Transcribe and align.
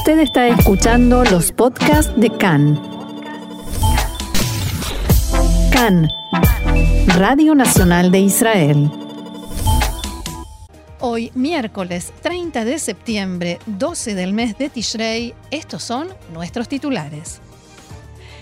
Usted 0.00 0.20
está 0.20 0.48
escuchando 0.48 1.24
los 1.24 1.52
podcasts 1.52 2.10
de 2.16 2.30
CAN. 2.30 2.80
CAN, 5.70 6.08
Radio 7.18 7.54
Nacional 7.54 8.10
de 8.10 8.20
Israel. 8.20 8.90
Hoy, 11.00 11.30
miércoles 11.34 12.14
30 12.22 12.64
de 12.64 12.78
septiembre, 12.78 13.58
12 13.66 14.14
del 14.14 14.32
mes 14.32 14.56
de 14.56 14.70
Tishrei, 14.70 15.34
estos 15.50 15.82
son 15.82 16.08
nuestros 16.32 16.66
titulares. 16.66 17.42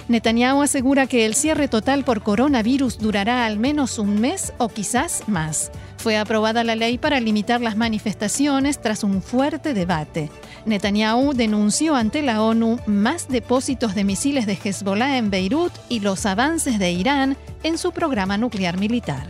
Netanyahu 0.06 0.62
asegura 0.62 1.08
que 1.08 1.26
el 1.26 1.34
cierre 1.34 1.66
total 1.66 2.04
por 2.04 2.22
coronavirus 2.22 2.98
durará 2.98 3.46
al 3.46 3.58
menos 3.58 3.98
un 3.98 4.20
mes 4.20 4.52
o 4.58 4.68
quizás 4.68 5.24
más. 5.26 5.72
Fue 5.98 6.16
aprobada 6.16 6.62
la 6.62 6.76
ley 6.76 6.96
para 6.96 7.18
limitar 7.18 7.60
las 7.60 7.76
manifestaciones 7.76 8.80
tras 8.80 9.02
un 9.02 9.20
fuerte 9.20 9.74
debate. 9.74 10.30
Netanyahu 10.64 11.34
denunció 11.34 11.96
ante 11.96 12.22
la 12.22 12.42
ONU 12.42 12.78
más 12.86 13.28
depósitos 13.28 13.96
de 13.96 14.04
misiles 14.04 14.46
de 14.46 14.56
Hezbollah 14.62 15.18
en 15.18 15.30
Beirut 15.30 15.72
y 15.88 16.00
los 16.00 16.24
avances 16.24 16.78
de 16.78 16.92
Irán 16.92 17.36
en 17.64 17.78
su 17.78 17.90
programa 17.90 18.38
nuclear 18.38 18.78
militar. 18.78 19.26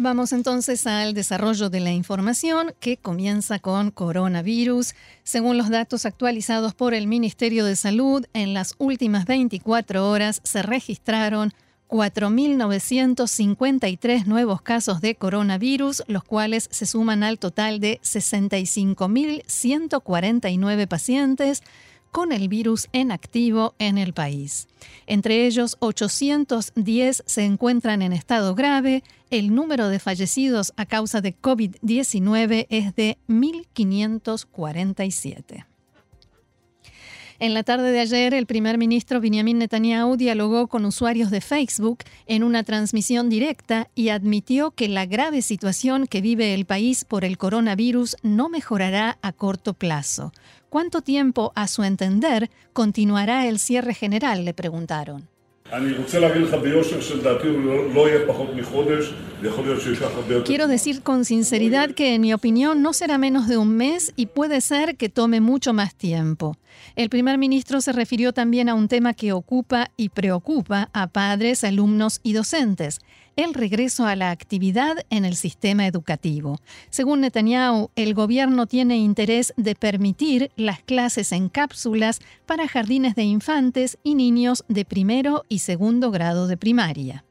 Vamos 0.00 0.32
entonces 0.32 0.86
al 0.86 1.12
desarrollo 1.12 1.70
de 1.70 1.80
la 1.80 1.90
información 1.90 2.72
que 2.78 2.98
comienza 2.98 3.58
con 3.58 3.90
coronavirus. 3.90 4.94
Según 5.24 5.58
los 5.58 5.70
datos 5.70 6.06
actualizados 6.06 6.72
por 6.72 6.94
el 6.94 7.08
Ministerio 7.08 7.64
de 7.64 7.74
Salud, 7.74 8.24
en 8.32 8.54
las 8.54 8.76
últimas 8.78 9.26
24 9.26 10.08
horas 10.08 10.40
se 10.44 10.62
registraron 10.62 11.52
4.953 11.88 14.26
nuevos 14.26 14.62
casos 14.62 15.00
de 15.00 15.16
coronavirus, 15.16 16.04
los 16.06 16.22
cuales 16.22 16.68
se 16.70 16.86
suman 16.86 17.24
al 17.24 17.40
total 17.40 17.80
de 17.80 17.98
65.149 18.04 20.86
pacientes 20.86 21.64
con 22.10 22.32
el 22.32 22.48
virus 22.48 22.88
en 22.92 23.12
activo 23.12 23.74
en 23.78 23.98
el 23.98 24.12
país. 24.12 24.66
Entre 25.06 25.46
ellos, 25.46 25.76
810 25.80 27.22
se 27.26 27.44
encuentran 27.44 28.02
en 28.02 28.12
estado 28.12 28.54
grave. 28.54 29.02
El 29.30 29.54
número 29.54 29.88
de 29.88 29.98
fallecidos 29.98 30.72
a 30.76 30.86
causa 30.86 31.20
de 31.20 31.36
COVID-19 31.36 32.66
es 32.70 32.94
de 32.94 33.18
1.547. 33.28 35.66
En 37.40 37.54
la 37.54 37.62
tarde 37.62 37.92
de 37.92 38.00
ayer, 38.00 38.34
el 38.34 38.46
primer 38.46 38.78
ministro 38.78 39.20
Benjamin 39.20 39.58
Netanyahu 39.58 40.16
dialogó 40.16 40.66
con 40.66 40.84
usuarios 40.84 41.30
de 41.30 41.40
Facebook 41.40 41.98
en 42.26 42.42
una 42.42 42.64
transmisión 42.64 43.28
directa 43.28 43.88
y 43.94 44.08
admitió 44.08 44.72
que 44.72 44.88
la 44.88 45.06
grave 45.06 45.42
situación 45.42 46.08
que 46.08 46.20
vive 46.20 46.52
el 46.52 46.64
país 46.64 47.04
por 47.04 47.24
el 47.24 47.38
coronavirus 47.38 48.16
no 48.24 48.48
mejorará 48.48 49.18
a 49.22 49.32
corto 49.32 49.74
plazo. 49.74 50.32
¿Cuánto 50.68 51.00
tiempo, 51.00 51.52
a 51.54 51.66
su 51.66 51.82
entender, 51.82 52.50
continuará 52.74 53.46
el 53.46 53.58
cierre 53.58 53.94
general? 53.94 54.44
le 54.44 54.52
preguntaron. 54.52 55.26
Quiero 60.44 60.66
decir 60.66 61.02
con 61.02 61.24
sinceridad 61.26 61.90
que 61.90 62.14
en 62.14 62.22
mi 62.22 62.32
opinión 62.32 62.80
no 62.80 62.92
será 62.94 63.18
menos 63.18 63.48
de 63.48 63.58
un 63.58 63.76
mes 63.76 64.12
y 64.16 64.26
puede 64.26 64.62
ser 64.62 64.96
que 64.96 65.10
tome 65.10 65.40
mucho 65.40 65.74
más 65.74 65.94
tiempo. 65.94 66.56
El 66.96 67.10
primer 67.10 67.36
ministro 67.36 67.80
se 67.82 67.92
refirió 67.92 68.32
también 68.32 68.68
a 68.68 68.74
un 68.74 68.88
tema 68.88 69.12
que 69.12 69.32
ocupa 69.32 69.90
y 69.96 70.08
preocupa 70.08 70.88
a 70.92 71.08
padres, 71.08 71.64
alumnos 71.64 72.20
y 72.22 72.32
docentes, 72.32 73.00
el 73.38 73.54
regreso 73.54 74.04
a 74.04 74.16
la 74.16 74.32
actividad 74.32 74.96
en 75.10 75.24
el 75.24 75.36
sistema 75.36 75.86
educativo. 75.86 76.58
Según 76.90 77.20
Netanyahu, 77.20 77.90
el 77.94 78.12
gobierno 78.12 78.66
tiene 78.66 78.96
interés 78.96 79.54
de 79.56 79.76
permitir 79.76 80.50
las 80.56 80.82
clases 80.82 81.30
en 81.30 81.48
cápsulas 81.48 82.18
para 82.46 82.66
jardines 82.66 83.14
de 83.14 83.22
infantes 83.22 83.96
y 84.02 84.16
niños 84.16 84.64
de 84.66 84.84
primero 84.84 85.44
y 85.48 85.60
segundo 85.60 86.10
grado 86.10 86.48
de 86.48 86.56
primaria. 86.56 87.24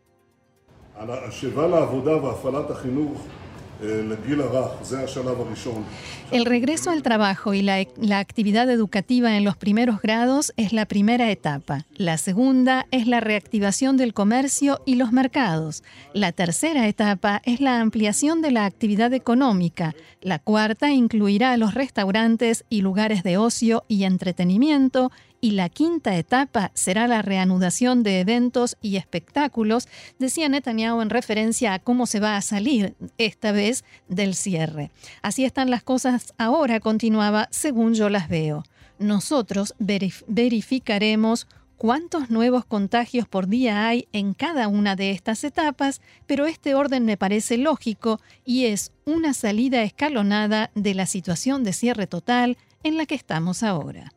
El 6.31 6.45
regreso 6.45 6.89
al 6.89 7.03
trabajo 7.03 7.53
y 7.53 7.61
la, 7.61 7.85
la, 7.97 8.19
actividad 8.19 8.69
educativa 8.69 9.37
en 9.37 9.43
los 9.43 9.55
primeros 9.55 10.01
grados 10.01 10.51
es 10.57 10.73
la 10.73 10.87
primera 10.87 11.29
etapa. 11.29 11.85
La 11.95 12.17
segunda 12.17 12.87
es 12.91 13.07
la 13.07 13.19
reactivación 13.19 13.95
del 13.95 14.13
comercio 14.13 14.81
y 14.85 14.95
los 14.95 15.11
mercados. 15.11 15.83
La 16.13 16.31
tercera 16.31 16.87
etapa 16.87 17.41
es 17.45 17.61
la 17.61 17.79
ampliación 17.79 18.41
de 18.41 18.51
la 18.51 18.65
actividad 18.65 19.13
económica. 19.13 19.93
La 20.21 20.39
cuarta 20.39 20.91
incluirá 20.91 21.55
los 21.57 21.75
restaurantes 21.75 22.65
y 22.69 22.81
lugares 22.81 23.21
de 23.21 23.37
ocio 23.37 23.85
y 23.87 24.05
entretenimiento 24.05 25.11
y 25.41 25.51
la 25.51 25.69
quinta 25.69 26.15
etapa 26.15 26.71
será 26.73 27.07
la 27.07 27.21
reanudación 27.21 28.03
de 28.03 28.19
eventos 28.19 28.77
y 28.81 28.97
espectáculos, 28.97 29.87
decía 30.19 30.49
Netanyahu 30.49 31.01
en 31.01 31.09
referencia 31.09 31.73
a 31.73 31.79
cómo 31.79 32.05
se 32.05 32.19
va 32.19 32.37
a 32.37 32.41
salir 32.41 32.95
esta 33.17 33.51
vez 33.51 33.83
del 34.07 34.35
cierre. 34.35 34.91
Así 35.21 35.45
están 35.45 35.69
las 35.69 35.83
cosas 35.83 36.33
ahora, 36.37 36.79
continuaba, 36.79 37.47
según 37.51 37.93
yo 37.93 38.09
las 38.09 38.29
veo. 38.29 38.63
Nosotros 38.99 39.75
verificaremos 39.79 41.47
cuántos 41.77 42.29
nuevos 42.31 42.65
contagios 42.65 43.27
por 43.27 43.47
día 43.47 43.87
hay 43.87 44.07
en 44.11 44.33
cada 44.33 44.67
una 44.67 44.95
de 44.95 45.11
estas 45.11 45.43
etapas, 45.43 46.01
pero 46.25 46.47
este 46.47 46.73
orden 46.73 47.05
me 47.05 47.17
parece 47.17 47.57
lógico 47.57 48.19
y 48.43 48.65
es 48.65 48.91
una 49.05 49.33
salida 49.33 49.83
escalonada 49.83 50.71
de 50.73 50.95
la 50.95 51.05
situación 51.05 51.63
de 51.63 51.73
cierre 51.73 52.07
total 52.07 52.57
en 52.83 52.97
la 52.97 53.05
que 53.05 53.15
estamos 53.15 53.63
ahora. 53.63 54.11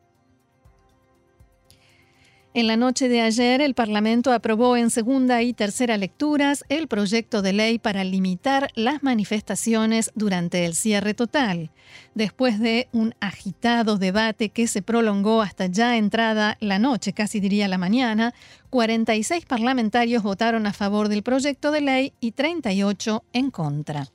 En 2.53 2.67
la 2.67 2.75
noche 2.75 3.07
de 3.07 3.21
ayer, 3.21 3.61
el 3.61 3.73
Parlamento 3.75 4.33
aprobó 4.33 4.75
en 4.75 4.89
segunda 4.89 5.41
y 5.41 5.53
tercera 5.53 5.95
lecturas 5.95 6.65
el 6.67 6.89
proyecto 6.89 7.41
de 7.41 7.53
ley 7.53 7.79
para 7.79 8.03
limitar 8.03 8.67
las 8.75 9.03
manifestaciones 9.03 10.11
durante 10.15 10.65
el 10.65 10.75
cierre 10.75 11.13
total. 11.13 11.71
Después 12.13 12.59
de 12.59 12.89
un 12.91 13.15
agitado 13.21 13.97
debate 13.97 14.49
que 14.49 14.67
se 14.67 14.81
prolongó 14.81 15.41
hasta 15.41 15.67
ya 15.67 15.95
entrada 15.95 16.57
la 16.59 16.77
noche, 16.77 17.13
casi 17.13 17.39
diría 17.39 17.69
la 17.69 17.77
mañana, 17.77 18.33
46 18.69 19.45
parlamentarios 19.45 20.21
votaron 20.21 20.67
a 20.67 20.73
favor 20.73 21.07
del 21.07 21.23
proyecto 21.23 21.71
de 21.71 21.79
ley 21.79 22.13
y 22.19 22.33
38 22.33 23.23
en 23.31 23.49
contra. 23.49 24.09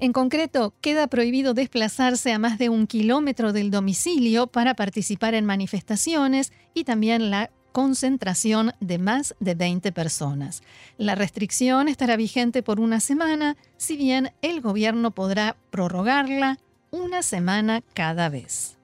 En 0.00 0.14
concreto, 0.14 0.72
queda 0.80 1.08
prohibido 1.08 1.52
desplazarse 1.52 2.32
a 2.32 2.38
más 2.38 2.56
de 2.58 2.70
un 2.70 2.86
kilómetro 2.86 3.52
del 3.52 3.70
domicilio 3.70 4.46
para 4.46 4.72
participar 4.72 5.34
en 5.34 5.44
manifestaciones 5.44 6.52
y 6.72 6.84
también 6.84 7.30
la 7.30 7.50
concentración 7.72 8.72
de 8.80 8.96
más 8.96 9.34
de 9.40 9.54
20 9.54 9.92
personas. 9.92 10.62
La 10.96 11.16
restricción 11.16 11.86
estará 11.86 12.16
vigente 12.16 12.62
por 12.62 12.80
una 12.80 12.98
semana, 12.98 13.58
si 13.76 13.98
bien 13.98 14.32
el 14.40 14.62
gobierno 14.62 15.10
podrá 15.10 15.58
prorrogarla 15.70 16.58
una 16.90 17.22
semana 17.22 17.82
cada 17.92 18.30
vez. 18.30 18.78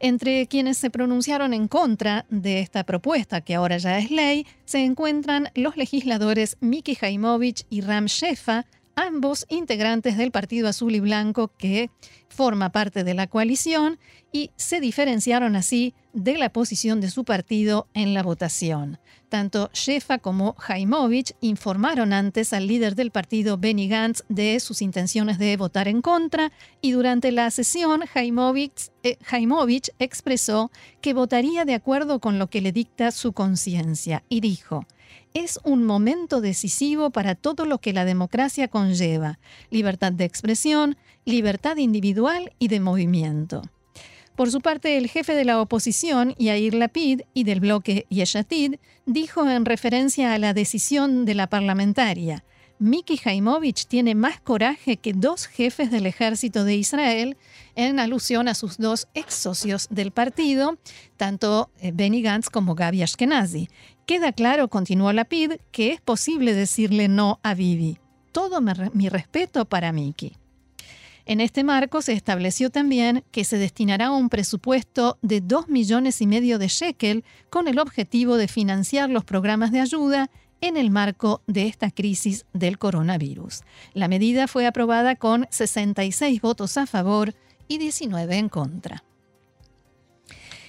Entre 0.00 0.46
quienes 0.48 0.76
se 0.76 0.90
pronunciaron 0.90 1.54
en 1.54 1.66
contra 1.66 2.26
de 2.28 2.60
esta 2.60 2.84
propuesta, 2.84 3.40
que 3.40 3.54
ahora 3.54 3.78
ya 3.78 3.98
es 3.98 4.10
ley, 4.10 4.46
se 4.66 4.84
encuentran 4.84 5.48
los 5.54 5.78
legisladores 5.78 6.58
Miki 6.60 6.94
Jaimovich 6.94 7.64
y 7.70 7.80
Ram 7.80 8.04
Shefa, 8.04 8.66
ambos 8.96 9.46
integrantes 9.48 10.16
del 10.16 10.32
Partido 10.32 10.68
Azul 10.68 10.94
y 10.94 11.00
Blanco 11.00 11.52
que 11.56 11.90
forma 12.28 12.72
parte 12.72 13.04
de 13.04 13.14
la 13.14 13.26
coalición 13.28 13.98
y 14.32 14.50
se 14.56 14.80
diferenciaron 14.80 15.54
así 15.54 15.94
de 16.12 16.38
la 16.38 16.50
posición 16.50 17.00
de 17.00 17.10
su 17.10 17.24
partido 17.24 17.86
en 17.94 18.14
la 18.14 18.22
votación. 18.22 18.98
Tanto 19.28 19.70
Shefa 19.72 20.18
como 20.18 20.54
Jaimovich 20.54 21.34
informaron 21.40 22.12
antes 22.12 22.52
al 22.52 22.66
líder 22.66 22.94
del 22.94 23.10
partido 23.10 23.58
Benny 23.58 23.88
Gantz 23.88 24.22
de 24.28 24.58
sus 24.60 24.82
intenciones 24.82 25.38
de 25.38 25.56
votar 25.56 25.88
en 25.88 26.00
contra 26.00 26.52
y 26.80 26.92
durante 26.92 27.32
la 27.32 27.50
sesión 27.50 28.02
Jaimovich, 28.06 28.90
eh, 29.02 29.18
expresó 29.98 30.70
que 31.00 31.12
votaría 31.12 31.64
de 31.64 31.74
acuerdo 31.74 32.20
con 32.20 32.38
lo 32.38 32.48
que 32.48 32.60
le 32.60 32.72
dicta 32.72 33.10
su 33.10 33.32
conciencia 33.32 34.22
y 34.28 34.40
dijo, 34.40 34.86
es 35.34 35.58
un 35.64 35.84
momento 35.84 36.40
decisivo 36.40 37.10
para 37.10 37.34
todo 37.34 37.66
lo 37.66 37.78
que 37.78 37.92
la 37.92 38.04
democracia 38.04 38.68
conlleva, 38.68 39.38
libertad 39.70 40.12
de 40.12 40.24
expresión, 40.24 40.96
libertad 41.24 41.76
individual 41.76 42.52
y 42.58 42.68
de 42.68 42.80
movimiento. 42.80 43.62
Por 44.36 44.50
su 44.50 44.60
parte, 44.60 44.98
el 44.98 45.08
jefe 45.08 45.34
de 45.34 45.46
la 45.46 45.60
oposición, 45.60 46.34
Yair 46.38 46.74
Lapid, 46.74 47.22
y 47.32 47.44
del 47.44 47.60
bloque 47.60 48.06
Yeshatid, 48.10 48.76
dijo 49.06 49.48
en 49.48 49.64
referencia 49.64 50.34
a 50.34 50.38
la 50.38 50.52
decisión 50.52 51.24
de 51.24 51.34
la 51.34 51.46
parlamentaria, 51.46 52.44
Miki 52.78 53.16
Jaimovich 53.16 53.86
tiene 53.86 54.14
más 54.14 54.38
coraje 54.40 54.98
que 54.98 55.14
dos 55.14 55.46
jefes 55.46 55.90
del 55.90 56.04
ejército 56.04 56.64
de 56.64 56.76
Israel, 56.76 57.38
en 57.74 57.98
alusión 57.98 58.48
a 58.48 58.54
sus 58.54 58.76
dos 58.76 59.08
ex 59.14 59.32
socios 59.32 59.86
del 59.88 60.10
partido, 60.10 60.76
tanto 61.16 61.70
eh, 61.80 61.92
Benny 61.94 62.20
Gantz 62.20 62.50
como 62.50 62.74
Gaby 62.74 63.02
Ashkenazi. 63.02 63.70
Queda 64.06 64.30
claro, 64.30 64.68
continuó 64.68 65.12
Lapid, 65.12 65.54
que 65.72 65.90
es 65.90 66.00
posible 66.00 66.54
decirle 66.54 67.08
no 67.08 67.40
a 67.42 67.54
Bibi. 67.54 67.98
Todo 68.30 68.60
mi 68.60 69.08
respeto 69.08 69.64
para 69.64 69.90
Miki. 69.90 70.36
En 71.24 71.40
este 71.40 71.64
marco 71.64 72.00
se 72.02 72.12
estableció 72.12 72.70
también 72.70 73.24
que 73.32 73.42
se 73.42 73.58
destinará 73.58 74.12
un 74.12 74.28
presupuesto 74.28 75.18
de 75.22 75.40
2 75.40 75.68
millones 75.68 76.20
y 76.20 76.28
medio 76.28 76.60
de 76.60 76.68
shekel 76.68 77.24
con 77.50 77.66
el 77.66 77.80
objetivo 77.80 78.36
de 78.36 78.46
financiar 78.46 79.10
los 79.10 79.24
programas 79.24 79.72
de 79.72 79.80
ayuda 79.80 80.30
en 80.60 80.76
el 80.76 80.90
marco 80.90 81.42
de 81.48 81.66
esta 81.66 81.90
crisis 81.90 82.46
del 82.52 82.78
coronavirus. 82.78 83.62
La 83.92 84.06
medida 84.06 84.46
fue 84.46 84.68
aprobada 84.68 85.16
con 85.16 85.48
66 85.50 86.40
votos 86.40 86.76
a 86.76 86.86
favor 86.86 87.34
y 87.66 87.78
19 87.78 88.36
en 88.36 88.48
contra. 88.50 89.02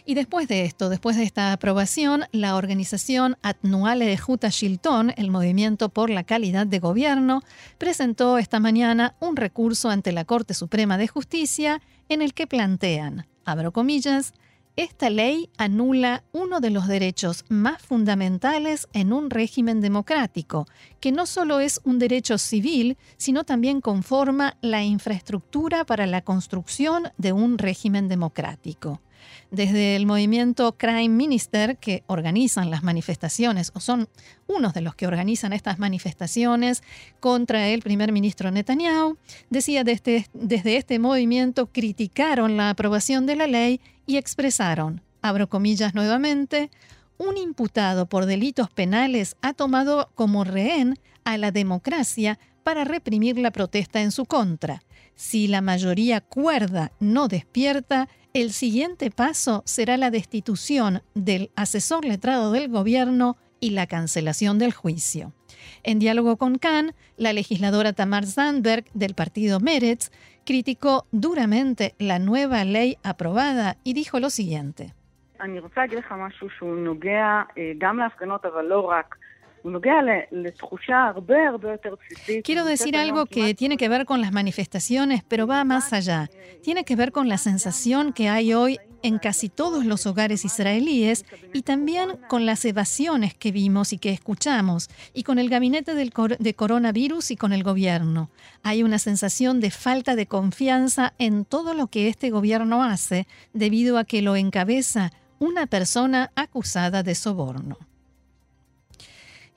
Y 0.09 0.13
después 0.13 0.47
de 0.47 0.63
esto, 0.63 0.87
después 0.87 1.17
de 1.17 1.23
esta 1.23 1.51
aprobación, 1.51 2.23
la 2.31 2.55
organización 2.55 3.35
Atnuale 3.41 4.05
de 4.05 4.17
Juta 4.17 4.47
Shilton, 4.47 5.11
el 5.17 5.31
Movimiento 5.31 5.89
por 5.89 6.09
la 6.09 6.23
Calidad 6.23 6.65
de 6.65 6.79
Gobierno, 6.79 7.41
presentó 7.77 8.37
esta 8.37 8.61
mañana 8.61 9.15
un 9.19 9.35
recurso 9.35 9.89
ante 9.89 10.13
la 10.13 10.23
Corte 10.23 10.53
Suprema 10.53 10.97
de 10.97 11.09
Justicia 11.09 11.81
en 12.07 12.21
el 12.21 12.33
que 12.33 12.47
plantean, 12.47 13.27
abro 13.43 13.73
comillas, 13.73 14.33
esta 14.77 15.09
ley 15.09 15.49
anula 15.57 16.23
uno 16.31 16.61
de 16.61 16.69
los 16.69 16.87
derechos 16.87 17.43
más 17.49 17.81
fundamentales 17.81 18.87
en 18.93 19.11
un 19.11 19.29
régimen 19.29 19.81
democrático, 19.81 20.67
que 21.01 21.11
no 21.11 21.25
solo 21.25 21.59
es 21.59 21.81
un 21.83 21.99
derecho 21.99 22.37
civil, 22.37 22.97
sino 23.17 23.43
también 23.43 23.81
conforma 23.81 24.55
la 24.61 24.85
infraestructura 24.85 25.83
para 25.83 26.07
la 26.07 26.21
construcción 26.21 27.11
de 27.17 27.33
un 27.33 27.57
régimen 27.57 28.07
democrático 28.07 29.01
desde 29.51 29.95
el 29.95 30.05
movimiento 30.05 30.77
Crime 30.77 31.09
Minister, 31.09 31.77
que 31.77 32.03
organizan 32.07 32.69
las 32.69 32.83
manifestaciones, 32.83 33.71
o 33.73 33.79
son 33.79 34.09
unos 34.47 34.73
de 34.73 34.81
los 34.81 34.95
que 34.95 35.07
organizan 35.07 35.53
estas 35.53 35.79
manifestaciones 35.79 36.83
contra 37.19 37.67
el 37.67 37.81
primer 37.81 38.11
ministro 38.11 38.51
Netanyahu, 38.51 39.17
decía 39.49 39.83
desde, 39.83 40.27
desde 40.33 40.77
este 40.77 40.99
movimiento 40.99 41.67
criticaron 41.67 42.57
la 42.57 42.69
aprobación 42.69 43.25
de 43.25 43.35
la 43.35 43.47
ley 43.47 43.81
y 44.05 44.17
expresaron, 44.17 45.01
abro 45.21 45.49
comillas 45.49 45.93
nuevamente, 45.93 46.71
un 47.17 47.37
imputado 47.37 48.07
por 48.07 48.25
delitos 48.25 48.69
penales 48.69 49.35
ha 49.41 49.53
tomado 49.53 50.11
como 50.15 50.43
rehén 50.43 50.99
a 51.23 51.37
la 51.37 51.51
democracia 51.51 52.39
para 52.63 52.83
reprimir 52.83 53.37
la 53.37 53.51
protesta 53.51 54.01
en 54.01 54.11
su 54.11 54.25
contra. 54.25 54.83
Si 55.15 55.47
la 55.47 55.61
mayoría 55.61 56.21
cuerda 56.21 56.91
no 56.99 57.27
despierta, 57.27 58.07
el 58.41 58.51
siguiente 58.51 59.09
paso 59.09 59.63
será 59.65 59.97
la 59.97 60.11
destitución 60.11 61.01
del 61.15 61.49
asesor 61.55 62.05
letrado 62.05 62.51
del 62.51 62.69
gobierno 62.69 63.35
y 63.59 63.71
la 63.71 63.87
cancelación 63.87 64.59
del 64.59 64.73
juicio. 64.73 65.33
En 65.81 65.97
diálogo 65.97 66.37
con 66.37 66.59
Khan, 66.59 66.93
la 67.17 67.33
legisladora 67.33 67.93
Tamar 67.93 68.27
Zandberg 68.27 68.85
del 68.93 69.15
partido 69.15 69.59
Meretz 69.59 70.11
criticó 70.45 71.07
duramente 71.11 71.95
la 71.97 72.19
nueva 72.19 72.63
ley 72.63 72.97
aprobada 73.03 73.77
y 73.83 73.93
dijo 73.93 74.19
lo 74.19 74.29
siguiente. 74.29 74.93
Quiero 82.43 82.65
decir 82.65 82.95
algo 82.95 83.25
que 83.25 83.53
tiene 83.53 83.77
que 83.77 83.89
ver 83.89 84.05
con 84.05 84.21
las 84.21 84.31
manifestaciones, 84.31 85.23
pero 85.27 85.47
va 85.47 85.63
más 85.63 85.93
allá. 85.93 86.29
Tiene 86.63 86.83
que 86.83 86.95
ver 86.95 87.11
con 87.11 87.29
la 87.29 87.37
sensación 87.37 88.13
que 88.13 88.29
hay 88.29 88.53
hoy 88.53 88.79
en 89.03 89.19
casi 89.19 89.49
todos 89.49 89.85
los 89.85 90.05
hogares 90.05 90.43
israelíes 90.45 91.25
y 91.53 91.61
también 91.61 92.17
con 92.27 92.45
las 92.45 92.65
evasiones 92.65 93.33
que 93.33 93.51
vimos 93.51 93.93
y 93.93 93.97
que 93.97 94.11
escuchamos, 94.11 94.89
y 95.13 95.23
con 95.23 95.39
el 95.39 95.49
gabinete 95.49 95.93
del 95.93 96.11
de 96.39 96.53
coronavirus 96.53 97.31
y 97.31 97.37
con 97.37 97.53
el 97.53 97.63
gobierno. 97.63 98.29
Hay 98.63 98.83
una 98.83 98.99
sensación 98.99 99.59
de 99.59 99.71
falta 99.71 100.15
de 100.15 100.25
confianza 100.25 101.13
en 101.19 101.45
todo 101.45 101.73
lo 101.73 101.87
que 101.87 102.07
este 102.07 102.29
gobierno 102.29 102.83
hace 102.83 103.27
debido 103.53 103.97
a 103.97 104.03
que 104.03 104.21
lo 104.21 104.35
encabeza 104.35 105.11
una 105.39 105.67
persona 105.67 106.31
acusada 106.35 107.03
de 107.03 107.15
soborno. 107.15 107.77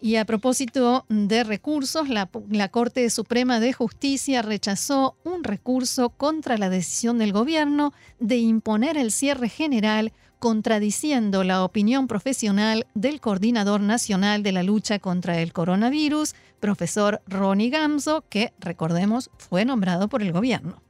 Y 0.02 0.16
a 0.16 0.24
propósito 0.24 1.04
de 1.10 1.44
recursos, 1.44 2.08
la, 2.08 2.26
Corte 2.68 3.08
Suprema 3.10 3.60
de 3.60 3.74
Justicia 3.74 4.40
rechazó 4.40 5.16
un 5.24 5.44
recurso 5.44 6.08
contra 6.08 6.56
la 6.56 6.70
decisión 6.70 7.18
del 7.18 7.32
gobierno 7.32 7.92
de 8.18 8.38
imponer 8.38 8.96
el 8.96 9.12
cierre 9.12 9.50
general, 9.50 10.12
contradiciendo 10.38 11.44
la 11.44 11.62
opinión 11.62 12.06
profesional 12.06 12.86
del 12.94 13.20
Coordinador 13.20 13.82
Nacional 13.82 14.42
de 14.42 14.52
la 14.52 14.62
Lucha 14.62 14.98
contra 15.00 15.38
el 15.38 15.52
Coronavirus, 15.52 16.34
profesor 16.60 17.20
Ronnie 17.26 17.68
Gamzo, 17.68 18.24
que, 18.30 18.54
recordemos, 18.58 19.30
fue 19.36 19.66
nombrado 19.66 20.08
por 20.08 20.22
el 20.22 20.32
gobierno. 20.32 20.80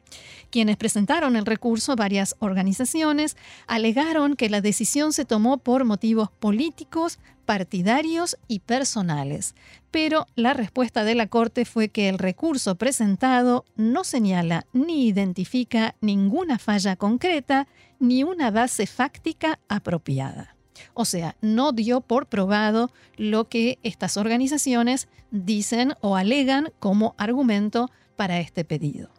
Quienes 0.51 0.77
presentaron 0.77 1.37
el 1.37 1.47
recurso, 1.47 1.95
varias 1.95 2.35
organizaciones, 2.41 3.37
alegaron 3.69 4.35
que 4.35 4.51
la 4.51 4.61
decisión 4.61 5.12
se 5.12 5.25
tomó 5.25 5.59
por 5.59 5.85
motivos 5.85 6.31
políticos, 6.31 7.19
partidarios 7.50 8.38
y 8.47 8.61
personales. 8.61 9.56
Pero 9.91 10.29
la 10.37 10.55
respuesta 10.55 11.02
de 11.02 11.17
la 11.17 11.26
Corte 11.26 11.64
fue 11.64 11.88
que 11.88 12.08
el 12.08 12.17
recurso 12.17 12.76
presentado 12.76 13.64
no 13.75 14.05
señala 14.05 14.67
ni 14.73 15.08
identifica 15.08 15.97
ninguna 16.00 16.61
falla 16.61 16.94
concreta 16.94 17.67
ni 17.99 18.23
una 18.23 18.52
base 18.52 18.87
fáctica 18.87 19.58
apropiada. 19.67 20.55
O 20.94 21.05
sea, 21.05 21.35
no 21.41 21.73
dio 21.73 22.02
por 22.02 22.29
probado 22.29 22.93
lo 23.17 23.49
que 23.49 23.81
estas 23.82 24.17
organizaciones 24.17 25.08
dicen 25.32 25.94
o 26.02 26.14
alegan 26.14 26.70
como 26.79 27.17
argumento 27.19 27.91
para 28.14 28.38
este 28.38 28.64
pedido. 28.64 29.11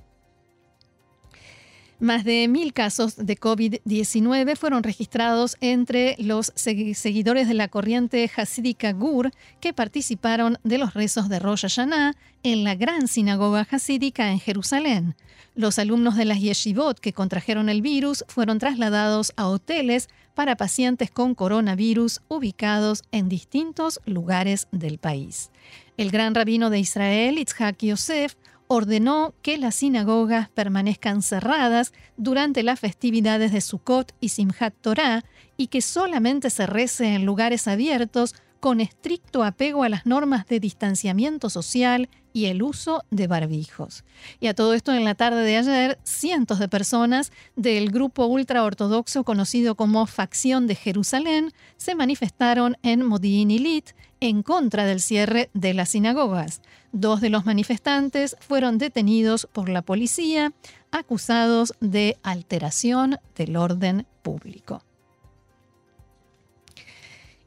Más 2.01 2.23
de 2.23 2.47
mil 2.47 2.73
casos 2.73 3.15
de 3.15 3.37
COVID-19 3.37 4.57
fueron 4.57 4.81
registrados 4.81 5.55
entre 5.61 6.15
los 6.17 6.51
seguidores 6.55 7.47
de 7.47 7.53
la 7.53 7.67
corriente 7.67 8.27
hasídica 8.35 8.91
Gur 8.91 9.29
que 9.59 9.71
participaron 9.71 10.57
de 10.63 10.79
los 10.79 10.95
rezos 10.95 11.29
de 11.29 11.37
Rosh 11.37 11.61
Hashanah 11.61 12.15
en 12.41 12.63
la 12.63 12.73
gran 12.73 13.07
sinagoga 13.07 13.67
hasídica 13.69 14.31
en 14.31 14.39
Jerusalén. 14.39 15.15
Los 15.53 15.77
alumnos 15.77 16.15
de 16.15 16.25
las 16.25 16.39
yeshivot 16.39 16.99
que 16.99 17.13
contrajeron 17.13 17.69
el 17.69 17.83
virus 17.83 18.25
fueron 18.27 18.57
trasladados 18.57 19.31
a 19.35 19.47
hoteles 19.47 20.09
para 20.33 20.55
pacientes 20.55 21.11
con 21.11 21.35
coronavirus 21.35 22.21
ubicados 22.29 23.03
en 23.11 23.29
distintos 23.29 23.99
lugares 24.05 24.67
del 24.71 24.97
país. 24.97 25.51
El 25.97 26.09
gran 26.09 26.33
rabino 26.33 26.71
de 26.71 26.79
Israel, 26.79 27.37
Itzhak 27.37 27.77
Yosef, 27.83 28.33
ordenó 28.73 29.33
que 29.41 29.57
las 29.57 29.75
sinagogas 29.75 30.47
permanezcan 30.47 31.21
cerradas 31.23 31.91
durante 32.15 32.63
las 32.63 32.79
festividades 32.79 33.51
de 33.51 33.59
Sukkot 33.59 34.13
y 34.21 34.29
Simchat 34.29 34.73
Torah 34.79 35.25
y 35.57 35.67
que 35.67 35.81
solamente 35.81 36.49
se 36.49 36.65
rece 36.67 37.15
en 37.15 37.25
lugares 37.25 37.67
abiertos 37.67 38.33
con 38.61 38.79
estricto 38.79 39.43
apego 39.43 39.83
a 39.83 39.89
las 39.89 40.05
normas 40.05 40.45
de 40.45 40.61
distanciamiento 40.61 41.49
social 41.49 42.07
y 42.31 42.45
el 42.45 42.61
uso 42.61 43.03
de 43.09 43.27
barbijos. 43.27 44.05
Y 44.39 44.47
a 44.47 44.53
todo 44.53 44.75
esto 44.75 44.93
en 44.93 45.03
la 45.03 45.15
tarde 45.15 45.43
de 45.43 45.57
ayer, 45.57 45.99
cientos 46.03 46.59
de 46.59 46.69
personas 46.69 47.31
del 47.55 47.89
grupo 47.89 48.27
ultraortodoxo 48.27 49.23
conocido 49.23 49.75
como 49.75 50.05
Facción 50.05 50.67
de 50.67 50.75
Jerusalén 50.75 51.51
se 51.75 51.95
manifestaron 51.95 52.77
en 52.83 53.03
Modi'in 53.03 53.51
Ilit 53.51 53.89
en 54.19 54.43
contra 54.43 54.85
del 54.85 55.01
cierre 55.01 55.49
de 55.53 55.73
las 55.73 55.89
sinagogas. 55.89 56.61
Dos 56.91 57.19
de 57.19 57.31
los 57.31 57.45
manifestantes 57.45 58.37
fueron 58.39 58.77
detenidos 58.77 59.47
por 59.51 59.69
la 59.69 59.81
policía 59.81 60.53
acusados 60.91 61.73
de 61.79 62.17
alteración 62.21 63.17
del 63.35 63.57
orden 63.57 64.05
público. 64.21 64.83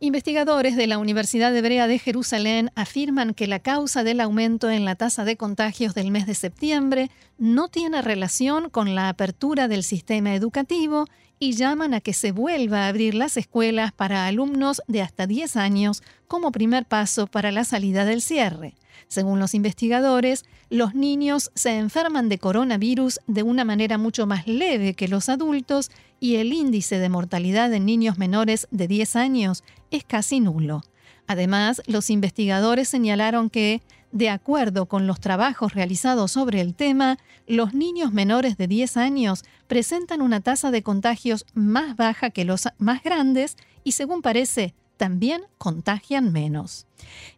Investigadores 0.05 0.77
de 0.77 0.87
la 0.87 0.99
Universidad 0.99 1.57
Hebrea 1.57 1.87
de 1.87 1.99
Jerusalén 1.99 2.71
afirman 2.75 3.33
que 3.33 3.47
la 3.47 3.61
causa 3.61 4.05
del 4.05 4.21
aumento 4.21 4.69
en 4.69 4.85
la 4.85 4.97
tasa 4.97 5.25
de 5.25 5.39
contagios 5.39 5.95
del 5.95 6.11
mes 6.11 6.27
de 6.27 6.35
septiembre 6.35 7.11
no 7.39 7.69
tiene 7.69 8.03
relación 8.03 8.71
con 8.71 8.95
la 8.95 9.09
apertura 9.09 9.69
del 9.69 9.83
sistema 9.83 10.35
educativo 10.35 11.07
y 11.39 11.53
llaman 11.53 11.95
a 11.95 12.01
que 12.01 12.13
se 12.13 12.33
vuelva 12.33 12.85
a 12.85 12.89
abrir 12.89 13.15
las 13.15 13.37
escuelas 13.37 13.93
para 13.93 14.27
alumnos 14.27 14.81
de 14.87 15.03
hasta 15.03 15.27
10 15.27 15.57
años 15.57 16.03
como 16.29 16.53
primer 16.53 16.87
paso 16.87 17.27
para 17.27 17.53
la 17.53 17.65
salida 17.65 18.05
del 18.05 18.23
cierre. 18.23 18.75
Según 19.09 19.39
los 19.39 19.55
investigadores, 19.55 20.45
los 20.71 20.95
niños 20.95 21.51
se 21.55 21.77
enferman 21.77 22.29
de 22.29 22.39
coronavirus 22.39 23.21
de 23.27 23.43
una 23.43 23.65
manera 23.65 23.99
mucho 23.99 24.27
más 24.27 24.47
leve 24.47 24.95
que 24.95 25.09
los 25.09 25.29
adultos 25.29 25.91
y 26.21 26.37
el 26.37 26.53
índice 26.53 26.99
de 26.99 27.09
mortalidad 27.09 27.73
en 27.75 27.85
niños 27.85 28.17
menores 28.17 28.67
de 28.71 28.89
10 28.89 29.17
años 29.17 29.65
es 29.91 30.05
casi 30.05 30.41
nulo. 30.41 30.83
Además, 31.27 31.83
los 31.87 32.11
investigadores 32.11 32.89
señalaron 32.89 33.51
que 33.51 33.83
De 34.15 34.31
acuerdo 34.31 34.87
con 34.87 35.09
los 35.09 35.19
trabajos 35.19 35.75
realizados 35.75 36.31
sobre 36.31 36.61
el 36.61 36.77
tema, 36.77 37.19
los 37.49 37.75
niños 37.75 38.13
menores 38.13 38.57
de 38.57 38.69
10 38.69 38.97
años 38.97 39.43
presentan 39.67 40.23
una 40.23 40.41
tasa 40.41 40.71
de 40.71 40.85
contagios 40.85 41.45
más 41.53 41.97
baja 41.97 42.31
que 42.31 42.45
los 42.45 42.69
más 42.79 43.03
grandes 43.03 43.57
y, 43.83 43.91
según 43.91 44.23
parece, 44.23 44.73
también 44.97 45.43
contagian 45.59 46.31
menos. 46.31 46.87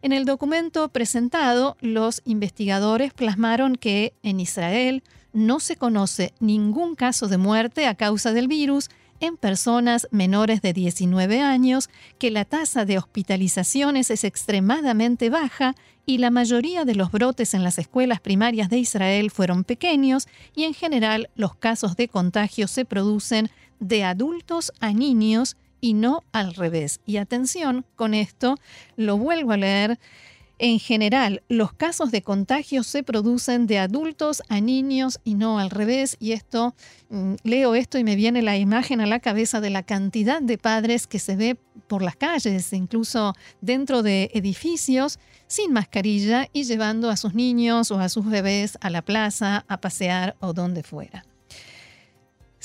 En 0.03 0.13
el 0.13 0.25
documento 0.25 0.89
presentado, 0.89 1.77
los 1.81 2.21
investigadores 2.25 3.11
plasmaron 3.11 3.75
que 3.75 4.13
en 4.21 4.39
Israel 4.39 5.01
no 5.33 5.59
se 5.59 5.77
conoce 5.77 6.35
ningún 6.39 6.93
caso 6.93 7.27
de 7.27 7.39
muerte 7.39 7.87
a 7.87 7.95
causa 7.95 8.33
del 8.33 8.47
virus 8.47 8.91
en 9.19 9.37
personas 9.37 10.07
menores 10.11 10.61
de 10.61 10.73
19 10.73 11.41
años, 11.41 11.89
que 12.19 12.31
la 12.31 12.45
tasa 12.45 12.85
de 12.85 12.97
hospitalizaciones 12.97 14.09
es 14.11 14.23
extremadamente 14.23 15.29
baja 15.29 15.75
y 16.05 16.19
la 16.19 16.31
mayoría 16.31 16.85
de 16.85 16.95
los 16.95 17.11
brotes 17.11 17.53
en 17.53 17.63
las 17.63 17.77
escuelas 17.77 18.21
primarias 18.21 18.69
de 18.69 18.77
Israel 18.77 19.29
fueron 19.29 19.63
pequeños 19.63 20.27
y 20.55 20.63
en 20.63 20.73
general 20.73 21.29
los 21.35 21.55
casos 21.55 21.95
de 21.97 22.07
contagio 22.07 22.67
se 22.67 22.85
producen 22.85 23.49
de 23.79 24.03
adultos 24.03 24.71
a 24.79 24.93
niños 24.93 25.57
y 25.81 25.93
no 25.93 26.23
al 26.31 26.53
revés. 26.55 27.01
Y 27.05 27.17
atención 27.17 27.85
con 27.95 28.13
esto, 28.13 28.55
lo 28.95 29.17
vuelvo 29.17 29.51
a 29.51 29.57
leer. 29.57 29.99
En 30.59 30.79
general, 30.79 31.43
los 31.49 31.71
casos 31.71 32.09
de 32.09 32.23
contagio 32.23 32.81
se 32.81 33.03
producen 33.03 33.67
de 33.67 33.77
adultos 33.77 34.41
a 34.49 34.59
niños 34.59 35.19
y 35.23 35.35
no 35.35 35.59
al 35.59 35.69
revés. 35.69 36.17
Y 36.19 36.31
esto, 36.31 36.73
mm, 37.09 37.35
leo 37.43 37.75
esto 37.75 37.99
y 37.99 38.03
me 38.03 38.15
viene 38.15 38.41
la 38.41 38.57
imagen 38.57 38.99
a 38.99 39.05
la 39.05 39.19
cabeza 39.19 39.61
de 39.61 39.69
la 39.69 39.83
cantidad 39.83 40.41
de 40.41 40.57
padres 40.57 41.05
que 41.05 41.19
se 41.19 41.35
ve 41.35 41.57
por 41.87 42.01
las 42.01 42.15
calles, 42.15 42.73
incluso 42.73 43.35
dentro 43.61 44.01
de 44.01 44.31
edificios, 44.33 45.19
sin 45.45 45.73
mascarilla 45.73 46.47
y 46.51 46.63
llevando 46.63 47.11
a 47.11 47.17
sus 47.17 47.35
niños 47.35 47.91
o 47.91 47.99
a 47.99 48.09
sus 48.09 48.25
bebés 48.25 48.79
a 48.81 48.89
la 48.89 49.03
plaza, 49.03 49.63
a 49.67 49.79
pasear 49.79 50.35
o 50.39 50.53
donde 50.53 50.81
fuera. 50.81 51.23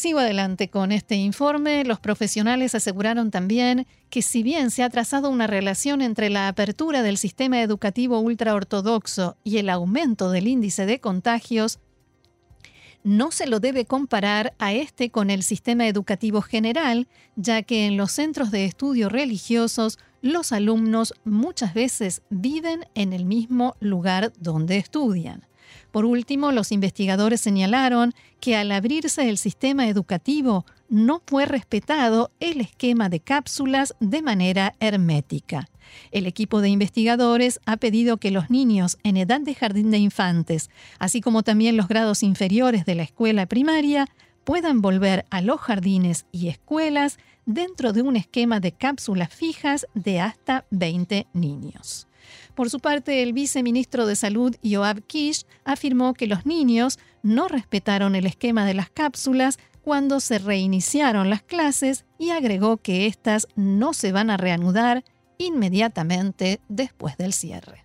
Sigo 0.03 0.19
adelante 0.19 0.69
con 0.69 0.91
este 0.91 1.15
informe. 1.15 1.85
Los 1.85 2.01
profesionales 2.01 2.75
aseguraron 2.75 3.31
también 3.31 3.87
que 4.11 4.21
si 4.21 4.43
bien 4.43 4.73
se 4.73 4.83
ha 4.83 4.91
trazado 4.91 5.31
una 5.31 5.47
relación 5.47 6.03
entre 6.03 6.29
la 6.29 6.49
apertura 6.49 7.05
del 7.05 7.17
sistema 7.17 7.63
educativo 7.63 8.19
ultraortodoxo 8.19 9.37
y 9.45 9.59
el 9.59 9.71
aumento 9.71 10.33
del 10.33 10.49
índice 10.49 10.87
de 10.87 10.99
contagios, 10.99 11.79
no 13.05 13.31
se 13.31 13.47
lo 13.47 13.61
debe 13.61 13.85
comparar 13.85 14.55
a 14.59 14.73
este 14.73 15.11
con 15.11 15.31
el 15.31 15.45
sistema 15.45 15.87
educativo 15.87 16.43
general, 16.43 17.07
ya 17.37 17.63
que 17.63 17.87
en 17.87 17.97
los 17.97 18.11
centros 18.11 18.51
de 18.51 18.65
estudio 18.65 19.09
religiosos 19.09 20.01
los 20.21 20.51
alumnos 20.51 21.15
muchas 21.25 21.75
veces 21.75 22.23
viven 22.29 22.87
en 22.97 23.13
el 23.13 23.25
mismo 23.25 23.77
lugar 23.79 24.33
donde 24.41 24.79
estudian. 24.79 25.47
Por 25.93 26.07
último, 26.07 26.53
los 26.53 26.73
investigadores 26.73 27.41
señalaron 27.43 28.15
que 28.41 28.57
al 28.57 28.73
abrirse 28.73 29.29
el 29.29 29.39
sistema 29.39 29.87
educativo 29.89 30.65
no 30.89 31.23
fue 31.27 31.47
respetado 31.47 32.31
el 32.41 32.63
esquema 32.63 33.09
de 33.11 33.21
cápsulas 33.21 33.95
de 34.01 34.23
manera 34.23 34.75
hermética. 34.81 35.69
El 36.11 36.27
equipo 36.27 36.63
de 36.63 36.71
investigadores 36.71 37.61
ha 37.67 37.77
pedido 37.77 38.17
que 38.17 38.31
los 38.31 38.49
niños 38.49 38.97
en 39.05 39.19
edad 39.19 39.41
de 39.41 39.55
jardín 39.55 39.91
de 39.91 39.99
infantes, 39.99 40.71
así 40.99 41.21
como 41.21 41.43
también 41.43 41.77
los 41.77 41.89
grados 41.89 42.23
inferiores 42.23 42.87
de 42.87 42.95
la 42.95 43.03
escuela 43.03 43.45
primaria, 43.45 44.07
puedan 44.45 44.81
volver 44.81 45.27
a 45.31 45.43
los 45.43 45.61
jardines 45.61 46.25
y 46.33 46.49
escuelas 46.49 47.19
dentro 47.45 47.93
de 47.93 48.01
un 48.01 48.17
esquema 48.17 48.61
de 48.61 48.73
cápsulas 48.73 49.33
fijas 49.33 49.87
de 49.95 50.21
hasta 50.21 50.65
20 50.71 51.27
niños. 51.35 52.09
Por 52.55 52.71
su 52.71 52.81
parte, 52.81 53.23
el 53.23 53.33
viceministro 53.33 54.07
de 54.07 54.17
Salud, 54.17 54.57
Joab 54.63 55.03
Kish, 55.07 55.47
afirmó 55.65 56.15
que 56.15 56.27
los 56.27 56.47
niños 56.47 56.99
no 57.23 57.49
respetaron 57.49 58.15
el 58.15 58.27
esquema 58.27 58.67
de 58.67 58.75
las 58.75 58.91
cápsulas 58.91 59.59
cuando 59.83 60.21
se 60.21 60.39
reiniciaron 60.39 61.31
las 61.31 61.43
clases 61.43 62.05
y 62.19 62.31
agregó 62.31 62.77
que 62.77 63.07
éstas 63.07 63.49
no 63.57 63.95
se 63.95 64.13
van 64.13 64.31
a 64.31 64.37
reanudar 64.37 65.05
inmediatamente 65.39 66.61
después 66.69 67.17
del 67.17 67.33
cierre. 67.33 67.85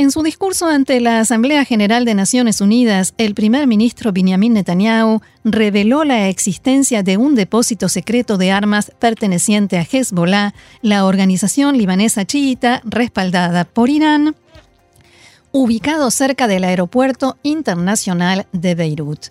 En 0.00 0.10
su 0.10 0.22
discurso 0.22 0.66
ante 0.66 0.98
la 0.98 1.20
Asamblea 1.20 1.66
General 1.66 2.06
de 2.06 2.14
Naciones 2.14 2.62
Unidas, 2.62 3.12
el 3.18 3.34
primer 3.34 3.66
ministro 3.66 4.12
Benjamin 4.12 4.54
Netanyahu 4.54 5.20
reveló 5.44 6.04
la 6.04 6.28
existencia 6.28 7.02
de 7.02 7.18
un 7.18 7.34
depósito 7.34 7.88
secreto 7.90 8.38
de 8.38 8.50
armas 8.50 8.92
perteneciente 8.98 9.76
a 9.76 9.82
Hezbollah, 9.82 10.54
la 10.80 11.04
organización 11.04 11.76
libanesa 11.76 12.24
chiita 12.24 12.80
respaldada 12.84 13.66
por 13.66 13.90
Irán, 13.90 14.36
ubicado 15.52 16.10
cerca 16.10 16.46
del 16.46 16.64
aeropuerto 16.64 17.36
internacional 17.42 18.46
de 18.52 18.74
Beirut. 18.74 19.26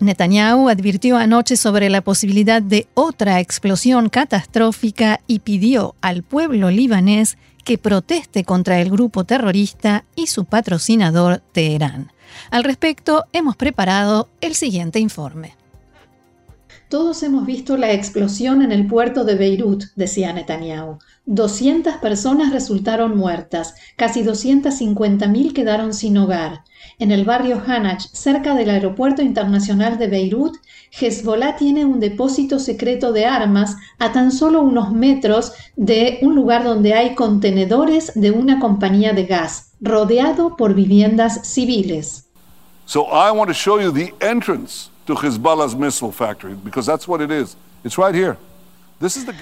Netanyahu 0.00 0.68
advirtió 0.68 1.16
anoche 1.16 1.56
sobre 1.56 1.88
la 1.88 2.00
posibilidad 2.00 2.60
de 2.60 2.88
otra 2.94 3.38
explosión 3.38 4.08
catastrófica 4.08 5.20
y 5.26 5.38
pidió 5.38 5.94
al 6.00 6.24
pueblo 6.24 6.70
libanés 6.70 7.38
que 7.64 7.78
proteste 7.78 8.44
contra 8.44 8.80
el 8.80 8.90
grupo 8.90 9.24
terrorista 9.24 10.04
y 10.14 10.28
su 10.28 10.44
patrocinador 10.44 11.42
Teherán. 11.52 12.12
Al 12.50 12.64
respecto, 12.64 13.24
hemos 13.32 13.56
preparado 13.56 14.28
el 14.40 14.54
siguiente 14.54 15.00
informe. 15.00 15.56
Todos 16.94 17.24
hemos 17.24 17.44
visto 17.44 17.76
la 17.76 17.90
explosión 17.90 18.62
en 18.62 18.70
el 18.70 18.86
puerto 18.86 19.24
de 19.24 19.34
Beirut, 19.34 19.82
decía 19.96 20.32
Netanyahu. 20.32 20.98
200 21.26 21.96
personas 21.96 22.52
resultaron 22.52 23.16
muertas, 23.16 23.74
casi 23.96 24.22
250.000 24.22 25.52
quedaron 25.52 25.92
sin 25.92 26.16
hogar. 26.16 26.62
En 27.00 27.10
el 27.10 27.24
barrio 27.24 27.60
Hanach, 27.66 28.02
cerca 28.12 28.54
del 28.54 28.70
aeropuerto 28.70 29.22
internacional 29.22 29.98
de 29.98 30.06
Beirut, 30.06 30.54
Hezbollah 30.92 31.56
tiene 31.56 31.84
un 31.84 31.98
depósito 31.98 32.60
secreto 32.60 33.12
de 33.12 33.26
armas 33.26 33.76
a 33.98 34.12
tan 34.12 34.30
solo 34.30 34.62
unos 34.62 34.92
metros 34.92 35.52
de 35.74 36.20
un 36.22 36.36
lugar 36.36 36.62
donde 36.62 36.94
hay 36.94 37.16
contenedores 37.16 38.12
de 38.14 38.30
una 38.30 38.60
compañía 38.60 39.12
de 39.12 39.24
gas, 39.24 39.72
rodeado 39.80 40.54
por 40.54 40.74
viviendas 40.74 41.40
civiles. 41.44 42.26
So 42.86 43.08
I 43.10 43.36
want 43.36 43.48
to 43.48 43.54
show 43.54 43.80
you 43.80 43.90
the 43.90 44.14
entrance 44.20 44.93
to 45.06 45.14
Hezbollah's 45.14 45.74
missile 45.74 46.12
factory 46.12 46.54
because 46.64 46.86
that's 46.86 47.06
what 47.06 47.20
it 47.20 47.30
is. 47.30 47.56
It's 47.84 47.98
right 47.98 48.14
here. 48.14 48.36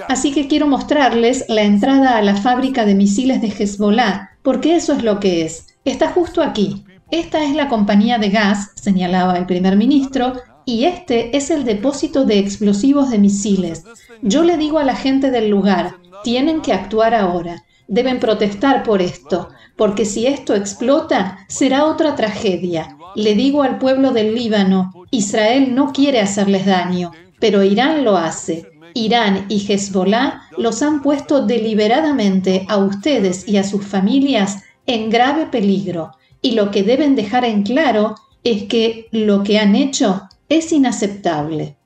Así 0.09 0.33
que 0.33 0.49
quiero 0.49 0.67
mostrarles 0.67 1.45
la 1.49 1.63
entrada 1.63 2.17
a 2.17 2.23
la 2.23 2.37
fábrica 2.37 2.85
de 2.85 2.95
misiles 2.95 3.41
de 3.41 3.49
Hezbollah, 3.49 4.31
porque 4.43 4.75
eso 4.75 4.93
es 4.93 5.05
lo 5.05 5.21
que 5.21 5.45
es. 5.45 5.77
Está 5.85 6.09
justo 6.09 6.43
aquí. 6.43 6.85
Esta 7.11 7.45
es 7.45 7.55
la 7.55 7.69
compañía 7.69 8.19
de 8.19 8.31
gas, 8.31 8.71
señalaba 8.75 9.37
el 9.37 9.47
primer 9.47 9.77
ministro, 9.77 10.33
y 10.65 10.85
este 10.85 11.37
es 11.37 11.51
el 11.51 11.65
depósito 11.65 12.25
de 12.25 12.39
explosivos 12.39 13.11
de 13.11 13.19
misiles. 13.19 13.85
Yo 14.23 14.43
le 14.43 14.57
digo 14.57 14.79
a 14.79 14.85
la 14.85 14.97
gente 14.97 15.31
del 15.31 15.51
lugar, 15.51 15.97
tienen 16.25 16.63
que 16.63 16.73
actuar 16.73 17.15
ahora, 17.15 17.63
deben 17.87 18.19
protestar 18.19 18.83
por 18.83 19.03
esto, 19.03 19.51
porque 19.77 20.05
si 20.05 20.27
esto 20.27 20.55
explota, 20.55 21.39
será 21.49 21.87
otra 21.87 22.15
tragedia. 22.15 22.97
Le 23.15 23.35
digo 23.35 23.63
al 23.63 23.79
pueblo 23.79 24.13
del 24.13 24.35
Líbano, 24.35 24.93
Israel 25.11 25.75
no 25.75 25.93
quiere 25.93 26.21
hacerles 26.21 26.67
daño, 26.67 27.13
pero 27.39 27.63
Irán 27.63 28.05
lo 28.05 28.17
hace. 28.17 28.67
Irán 28.95 29.47
y 29.49 29.67
Hezbollah 29.67 30.43
los 30.59 30.83
han 30.83 31.03
puesto 31.03 31.47
deliberadamente 31.47 32.67
a 32.69 32.77
ustedes 32.79 33.49
y 33.49 33.57
a 33.57 33.65
sus 33.65 33.85
familias 33.85 34.63
en 34.87 35.11
grave 35.11 35.47
peligro 35.47 36.13
y 36.43 36.53
lo 36.53 36.71
que 36.71 36.83
deben 36.83 37.15
dejar 37.15 37.45
en 37.45 37.63
claro 37.63 38.17
es 38.45 38.65
que 38.65 39.07
lo 39.13 39.45
que 39.45 39.59
han 39.59 39.77
hecho 39.77 40.29
es 40.49 40.73
inaceptable. 40.73 41.77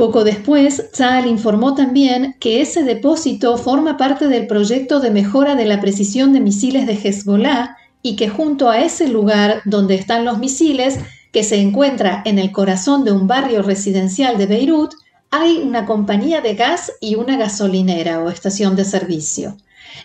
Poco 0.00 0.24
después, 0.24 0.90
Tzal 0.92 1.26
informó 1.26 1.74
también 1.74 2.34
que 2.40 2.62
ese 2.62 2.84
depósito 2.84 3.58
forma 3.58 3.98
parte 3.98 4.28
del 4.28 4.46
proyecto 4.46 4.98
de 4.98 5.10
mejora 5.10 5.56
de 5.56 5.66
la 5.66 5.78
precisión 5.78 6.32
de 6.32 6.40
misiles 6.40 6.86
de 6.86 6.94
Hezbollah 6.94 7.76
y 8.00 8.16
que 8.16 8.30
junto 8.30 8.70
a 8.70 8.78
ese 8.80 9.08
lugar 9.08 9.60
donde 9.66 9.96
están 9.96 10.24
los 10.24 10.38
misiles, 10.38 10.98
que 11.32 11.44
se 11.44 11.60
encuentra 11.60 12.22
en 12.24 12.38
el 12.38 12.50
corazón 12.50 13.04
de 13.04 13.12
un 13.12 13.26
barrio 13.26 13.60
residencial 13.60 14.38
de 14.38 14.46
Beirut, 14.46 14.94
hay 15.30 15.58
una 15.58 15.84
compañía 15.84 16.40
de 16.40 16.54
gas 16.54 16.90
y 17.02 17.16
una 17.16 17.36
gasolinera 17.36 18.22
o 18.22 18.30
estación 18.30 18.76
de 18.76 18.86
servicio. 18.86 19.58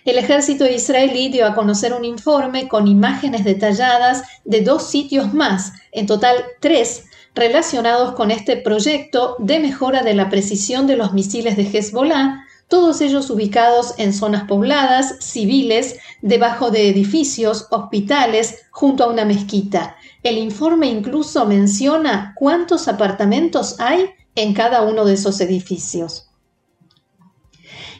El 0.04 0.18
ejército 0.18 0.68
israelí 0.68 1.30
dio 1.30 1.46
a 1.46 1.56
conocer 1.56 1.94
un 1.94 2.04
informe 2.04 2.68
con 2.68 2.90
imágenes 2.90 3.46
detalladas 3.46 4.24
de 4.44 4.60
dos 4.60 4.90
sitios 4.90 5.34
más, 5.34 5.72
en 5.94 6.06
total 6.06 6.36
tres, 6.60 7.06
relacionados 7.36 8.14
con 8.14 8.32
este 8.32 8.58
proyecto 8.58 9.36
de 9.40 9.60
mejora 9.60 10.02
de 10.02 10.14
la 10.14 10.30
precisión 10.30 10.88
de 10.88 10.96
los 10.96 11.14
misiles 11.14 11.58
de 11.58 11.64
Hezbollah, 11.64 12.46
todos 12.68 13.02
ellos 13.02 13.30
ubicados 13.30 13.94
en 13.98 14.14
zonas 14.14 14.46
pobladas, 14.46 15.18
civiles, 15.20 15.98
debajo 16.22 16.72
de 16.72 16.90
edificios, 16.90 17.68
hospitales, 17.70 18.66
junto 18.72 19.04
a 19.04 19.10
una 19.10 19.26
mezquita. 19.26 19.96
El 20.24 20.38
informe 20.38 20.88
incluso 20.88 21.46
menciona 21.46 22.34
cuántos 22.36 22.88
apartamentos 22.88 23.80
hay 23.80 24.10
en 24.34 24.54
cada 24.54 24.82
uno 24.82 25.06
de 25.06 25.14
esos 25.14 25.40
edificios. 25.42 26.30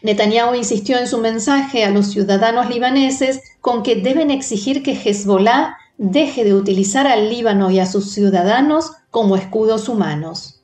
Netanyahu 0.02 0.56
insistió 0.56 0.98
en 0.98 1.08
su 1.08 1.18
mensaje 1.20 1.84
a 1.84 1.90
los 1.90 2.08
ciudadanos 2.12 2.70
libaneses 2.70 3.42
con 3.62 3.84
que 3.84 3.96
deben 3.96 4.32
exigir 4.32 4.82
que 4.82 4.94
Hezbollah 4.94 5.78
deje 5.98 6.44
de 6.44 6.54
utilizar 6.54 7.08
al 7.08 7.30
Líbano 7.30 7.72
y 7.72 7.80
a 7.80 7.86
sus 7.86 8.12
ciudadanos 8.12 8.92
como 9.16 9.38
escudos 9.38 9.88
humanos. 9.88 10.62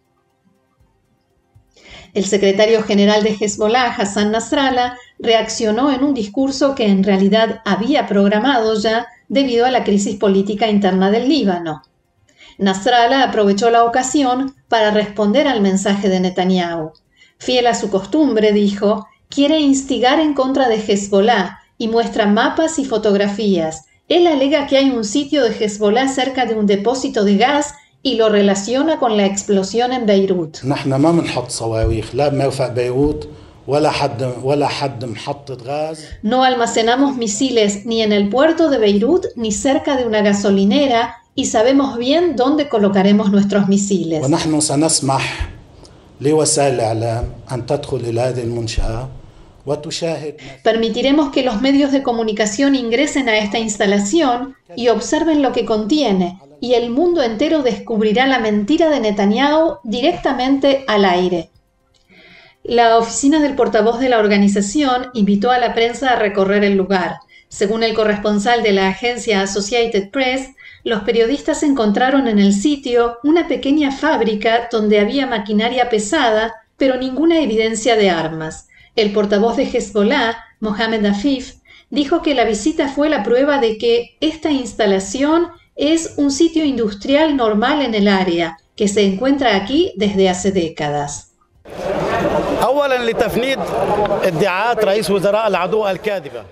El 2.13 2.25
secretario 2.25 2.83
general 2.83 3.23
de 3.23 3.37
Hezbollah, 3.39 3.95
Hassan 3.95 4.33
Nasrallah, 4.33 4.97
reaccionó 5.19 5.89
en 5.89 6.03
un 6.03 6.13
discurso 6.13 6.75
que 6.75 6.85
en 6.85 7.05
realidad 7.05 7.61
había 7.63 8.07
programado 8.07 8.77
ya 8.77 9.07
debido 9.29 9.65
a 9.65 9.71
la 9.71 9.85
crisis 9.85 10.17
política 10.17 10.67
interna 10.67 11.09
del 11.11 11.29
Líbano. 11.29 11.81
Nasrallah 12.57 13.23
aprovechó 13.23 13.69
la 13.69 13.85
ocasión 13.85 14.53
para 14.67 14.91
responder 14.91 15.47
al 15.47 15.61
mensaje 15.61 16.09
de 16.09 16.19
Netanyahu. 16.19 16.91
Fiel 17.37 17.67
a 17.67 17.73
su 17.73 17.89
costumbre, 17.89 18.51
dijo, 18.51 19.07
quiere 19.29 19.61
instigar 19.61 20.19
en 20.19 20.33
contra 20.33 20.67
de 20.67 20.75
Hezbollah 20.75 21.59
y 21.77 21.87
muestra 21.87 22.25
mapas 22.25 22.79
y 22.79 22.83
fotografías. 22.83 23.85
Él 24.09 24.27
alega 24.27 24.67
que 24.67 24.75
hay 24.75 24.89
un 24.89 25.05
sitio 25.05 25.41
de 25.45 25.55
Hezbollah 25.55 26.09
cerca 26.09 26.45
de 26.45 26.55
un 26.55 26.65
depósito 26.65 27.23
de 27.23 27.37
gas 27.37 27.75
y 28.03 28.15
lo 28.15 28.29
relaciona 28.29 28.99
con 28.99 29.17
la 29.17 29.25
explosión 29.25 29.93
en 29.93 30.05
Beirut. 30.05 30.63
No 36.23 36.43
almacenamos 36.43 37.15
misiles 37.17 37.85
ni 37.85 38.01
en 38.01 38.11
el 38.11 38.29
puerto 38.29 38.69
de 38.69 38.79
Beirut 38.79 39.27
ni 39.35 39.51
cerca 39.51 39.95
de 39.97 40.05
una 40.05 40.21
gasolinera 40.21 41.17
y 41.35 41.45
sabemos 41.45 41.97
bien 41.97 42.35
dónde 42.35 42.69
colocaremos 42.69 43.31
nuestros 43.31 43.67
misiles. 43.67 44.21
Permitiremos 50.63 51.31
que 51.31 51.43
los 51.43 51.61
medios 51.61 51.91
de 51.91 52.03
comunicación 52.03 52.75
ingresen 52.75 53.29
a 53.29 53.37
esta 53.37 53.59
instalación 53.59 54.55
y 54.75 54.87
observen 54.87 55.41
lo 55.41 55.51
que 55.51 55.65
contiene, 55.65 56.39
y 56.59 56.73
el 56.73 56.89
mundo 56.89 57.21
entero 57.23 57.63
descubrirá 57.63 58.25
la 58.27 58.39
mentira 58.39 58.89
de 58.89 58.99
Netanyahu 58.99 59.77
directamente 59.83 60.83
al 60.87 61.05
aire. 61.05 61.49
La 62.63 62.97
oficina 62.97 63.41
del 63.41 63.55
portavoz 63.55 63.99
de 63.99 64.09
la 64.09 64.19
organización 64.19 65.07
invitó 65.13 65.49
a 65.49 65.57
la 65.57 65.73
prensa 65.73 66.11
a 66.11 66.15
recorrer 66.15 66.63
el 66.63 66.77
lugar. 66.77 67.17
Según 67.49 67.83
el 67.83 67.95
corresponsal 67.95 68.61
de 68.61 68.71
la 68.71 68.87
agencia 68.87 69.41
Associated 69.41 70.11
Press, 70.11 70.51
los 70.83 71.01
periodistas 71.01 71.63
encontraron 71.63 72.27
en 72.27 72.39
el 72.39 72.53
sitio 72.53 73.17
una 73.23 73.47
pequeña 73.47 73.91
fábrica 73.91 74.69
donde 74.71 74.99
había 74.99 75.25
maquinaria 75.27 75.89
pesada, 75.89 76.53
pero 76.77 76.97
ninguna 76.97 77.39
evidencia 77.41 77.95
de 77.95 78.09
armas. 78.09 78.67
El 78.95 79.13
portavoz 79.13 79.55
de 79.55 79.63
Hezbollah, 79.63 80.35
Mohamed 80.59 81.05
Afif, 81.05 81.55
dijo 81.89 82.21
que 82.21 82.35
la 82.35 82.43
visita 82.43 82.89
fue 82.89 83.09
la 83.09 83.23
prueba 83.23 83.59
de 83.59 83.77
que 83.77 84.17
esta 84.19 84.51
instalación 84.51 85.47
es 85.75 86.15
un 86.17 86.29
sitio 86.31 86.65
industrial 86.65 87.37
normal 87.37 87.81
en 87.81 87.95
el 87.95 88.07
área, 88.09 88.57
que 88.75 88.89
se 88.89 89.05
encuentra 89.05 89.55
aquí 89.55 89.93
desde 89.95 90.29
hace 90.29 90.51
décadas. 90.51 91.31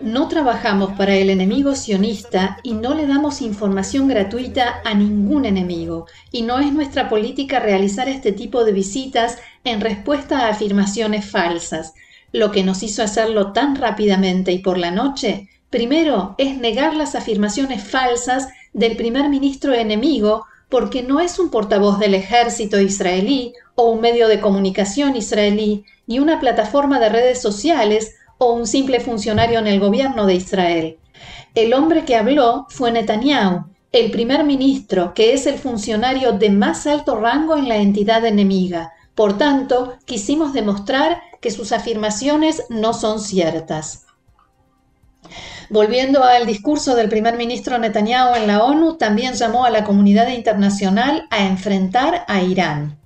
No 0.01 0.27
trabajamos 0.27 0.93
para 0.93 1.13
el 1.13 1.29
enemigo 1.29 1.75
sionista 1.75 2.57
y 2.63 2.73
no 2.73 2.93
le 2.93 3.05
damos 3.05 3.41
información 3.41 4.07
gratuita 4.07 4.81
a 4.85 4.93
ningún 4.93 5.45
enemigo, 5.45 6.07
y 6.31 6.41
no 6.43 6.59
es 6.59 6.71
nuestra 6.71 7.09
política 7.09 7.59
realizar 7.59 8.07
este 8.07 8.31
tipo 8.31 8.63
de 8.63 8.71
visitas 8.71 9.37
en 9.63 9.81
respuesta 9.81 10.39
a 10.39 10.49
afirmaciones 10.49 11.29
falsas. 11.29 11.93
Lo 12.31 12.51
que 12.51 12.63
nos 12.63 12.83
hizo 12.83 13.03
hacerlo 13.03 13.53
tan 13.53 13.75
rápidamente 13.75 14.51
y 14.51 14.59
por 14.59 14.77
la 14.77 14.91
noche, 14.91 15.49
primero, 15.69 16.35
es 16.37 16.57
negar 16.57 16.95
las 16.95 17.15
afirmaciones 17.15 17.83
falsas 17.83 18.49
del 18.73 18.95
primer 18.95 19.29
ministro 19.29 19.73
enemigo 19.73 20.45
porque 20.69 21.01
no 21.01 21.19
es 21.19 21.39
un 21.39 21.49
portavoz 21.49 21.99
del 21.99 22.13
ejército 22.13 22.79
israelí 22.79 23.53
o 23.75 23.89
un 23.89 24.01
medio 24.01 24.27
de 24.27 24.39
comunicación 24.39 25.15
israelí, 25.15 25.83
ni 26.05 26.19
una 26.19 26.39
plataforma 26.39 26.99
de 26.99 27.09
redes 27.09 27.41
sociales 27.41 28.15
o 28.37 28.53
un 28.53 28.67
simple 28.67 28.99
funcionario 28.99 29.59
en 29.59 29.67
el 29.67 29.79
gobierno 29.79 30.25
de 30.25 30.35
Israel. 30.35 30.97
El 31.55 31.73
hombre 31.73 32.05
que 32.05 32.15
habló 32.15 32.67
fue 32.69 32.91
Netanyahu, 32.91 33.65
el 33.91 34.11
primer 34.11 34.43
ministro, 34.43 35.13
que 35.15 35.33
es 35.33 35.47
el 35.47 35.57
funcionario 35.57 36.33
de 36.33 36.51
más 36.51 36.85
alto 36.85 37.19
rango 37.19 37.57
en 37.57 37.67
la 37.67 37.77
entidad 37.77 38.23
enemiga. 38.23 38.93
Por 39.15 39.37
tanto, 39.37 39.97
quisimos 40.05 40.53
demostrar 40.53 41.21
que 41.41 41.51
sus 41.51 41.71
afirmaciones 41.71 42.63
no 42.69 42.93
son 42.93 43.19
ciertas. 43.19 44.05
Volviendo 45.69 46.23
al 46.23 46.47
discurso 46.47 46.95
del 46.95 47.09
primer 47.09 47.37
ministro 47.37 47.77
Netanyahu 47.77 48.35
en 48.35 48.47
la 48.47 48.63
ONU, 48.63 48.97
también 48.97 49.33
llamó 49.33 49.65
a 49.65 49.69
la 49.69 49.83
comunidad 49.83 50.29
internacional 50.29 51.27
a 51.29 51.45
enfrentar 51.45 52.25
a 52.27 52.41
Irán. 52.41 52.97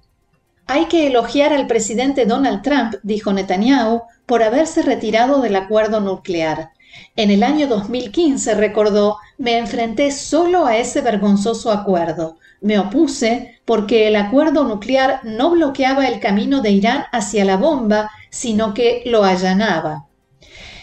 Hay 0.66 0.86
que 0.86 1.08
elogiar 1.08 1.52
al 1.52 1.68
presidente 1.68 2.26
Donald 2.26 2.62
Trump, 2.62 2.96
dijo 3.04 3.34
Netanyahu, 3.34 4.04
por 4.26 4.44
haberse 4.44 4.82
retirado 4.82 5.42
del 5.42 5.58
acuerdo 5.58 6.00
nuclear. 6.00 6.72
En 7.18 7.32
el 7.32 7.44
año 7.44 7.68
2015, 7.68 8.56
recordó, 8.56 9.18
me 9.38 9.58
enfrenté 9.58 10.12
solo 10.12 10.66
a 10.66 10.78
ese 10.78 11.02
vergonzoso 11.02 11.72
acuerdo. 11.72 12.38
Me 12.62 12.80
opuse 12.80 13.60
porque 13.66 14.08
el 14.08 14.16
acuerdo 14.16 14.64
nuclear 14.64 15.20
no 15.24 15.50
bloqueaba 15.50 16.08
el 16.08 16.22
camino 16.22 16.62
de 16.62 16.72
Irán 16.72 17.04
hacia 17.12 17.44
la 17.44 17.58
bomba, 17.58 18.10
sino 18.34 18.74
que 18.74 19.04
lo 19.06 19.24
allanaba. 19.24 20.08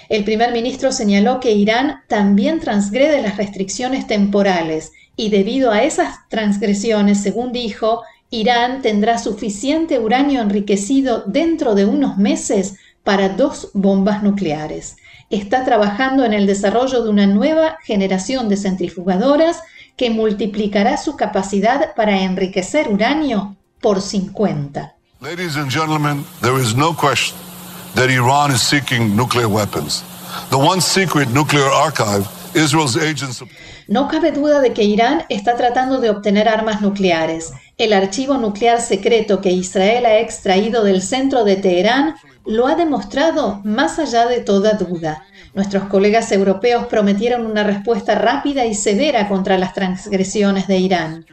El 0.08 0.22
primer 0.24 0.52
ministro 0.52 0.92
señaló 0.92 1.40
que 1.40 1.50
Irán 1.50 2.02
también 2.06 2.60
transgrede 2.60 3.20
las 3.20 3.36
restricciones 3.36 4.06
temporales 4.06 4.92
y 5.16 5.30
debido 5.30 5.72
a 5.72 5.82
esas 5.82 6.28
transgresiones, 6.28 7.20
según 7.20 7.52
dijo, 7.52 8.02
Irán 8.30 8.82
tendrá 8.82 9.18
suficiente 9.18 9.98
uranio 9.98 10.40
enriquecido 10.40 11.24
dentro 11.26 11.74
de 11.74 11.84
unos 11.84 12.16
meses 12.16 12.76
para 13.02 13.30
dos 13.30 13.70
bombas 13.74 14.22
nucleares. 14.22 14.96
Está 15.28 15.64
trabajando 15.64 16.24
en 16.24 16.32
el 16.32 16.46
desarrollo 16.46 17.02
de 17.02 17.10
una 17.10 17.26
nueva 17.26 17.78
generación 17.82 18.48
de 18.48 18.56
centrifugadoras 18.56 19.60
que 19.96 20.10
multiplicará 20.10 20.96
su 20.96 21.16
capacidad 21.16 21.94
para 21.96 22.22
enriquecer 22.22 22.88
uranio 22.88 23.56
por 23.80 24.00
50. 24.00 24.94
Ladies 25.30 25.56
and 25.56 25.70
gentlemen, 25.70 26.24
there 26.40 26.58
is 26.58 26.74
no 26.74 26.92
question 26.92 27.38
that 27.94 28.10
Iran 28.10 28.50
is 28.50 28.62
seeking 28.62 29.14
nuclear 29.14 29.48
weapons. 29.48 30.02
The 30.50 30.58
one 30.58 30.80
secret 30.80 31.28
nuclear 31.30 31.66
archive 31.66 32.26
Israel's 32.56 32.96
agents 32.96 33.40
no 33.86 34.08
cabe 34.08 34.32
duda 34.32 34.60
de 34.60 34.72
que 34.72 34.82
Irán 34.82 35.22
está 35.28 35.56
tratando 35.56 36.00
de 36.00 36.10
obtener 36.10 36.48
armas 36.48 36.80
nucleares. 36.80 37.52
El 37.78 37.92
archivo 37.92 38.38
nuclear 38.38 38.80
secreto 38.80 39.40
que 39.40 39.52
Israel 39.52 40.04
ha 40.04 40.18
extraído 40.18 40.82
del 40.82 41.00
centro 41.00 41.44
de 41.44 41.54
Teherán 41.54 42.16
lo 42.44 42.66
ha 42.66 42.74
demostrado 42.74 43.60
más 43.62 44.00
allá 44.00 44.26
de 44.26 44.40
toda 44.40 44.72
duda. 44.72 45.24
Nuestros 45.54 45.84
colegas 45.84 46.32
europeos 46.32 46.86
prometieron 46.86 47.46
una 47.46 47.62
respuesta 47.62 48.16
rápida 48.16 48.66
y 48.66 48.74
severa 48.74 49.28
contra 49.28 49.58
las 49.58 49.74
transgresiones 49.74 50.66
de 50.66 50.78
Irán. 50.78 51.26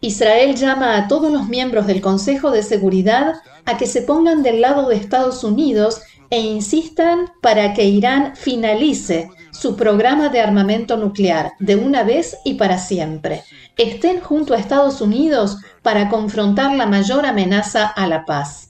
Israel 0.00 0.54
llama 0.54 0.96
a 0.96 1.08
todos 1.08 1.32
los 1.32 1.48
miembros 1.48 1.86
del 1.86 2.00
Consejo 2.00 2.50
de 2.50 2.62
Seguridad 2.62 3.34
a 3.64 3.76
que 3.76 3.86
se 3.86 4.02
pongan 4.02 4.42
del 4.42 4.60
lado 4.60 4.88
de 4.88 4.96
Estados 4.96 5.42
Unidos 5.42 6.00
e 6.30 6.40
insistan 6.40 7.32
para 7.40 7.74
que 7.74 7.84
Irán 7.84 8.36
finalice 8.36 9.30
su 9.50 9.74
programa 9.76 10.28
de 10.28 10.40
armamento 10.40 10.96
nuclear 10.96 11.52
de 11.58 11.74
una 11.74 12.04
vez 12.04 12.36
y 12.44 12.54
para 12.54 12.78
siempre. 12.78 13.42
Estén 13.76 14.20
junto 14.20 14.54
a 14.54 14.58
Estados 14.58 15.00
Unidos 15.00 15.58
para 15.82 16.08
confrontar 16.08 16.76
la 16.76 16.86
mayor 16.86 17.26
amenaza 17.26 17.86
a 17.86 18.06
la 18.06 18.24
paz. 18.24 18.67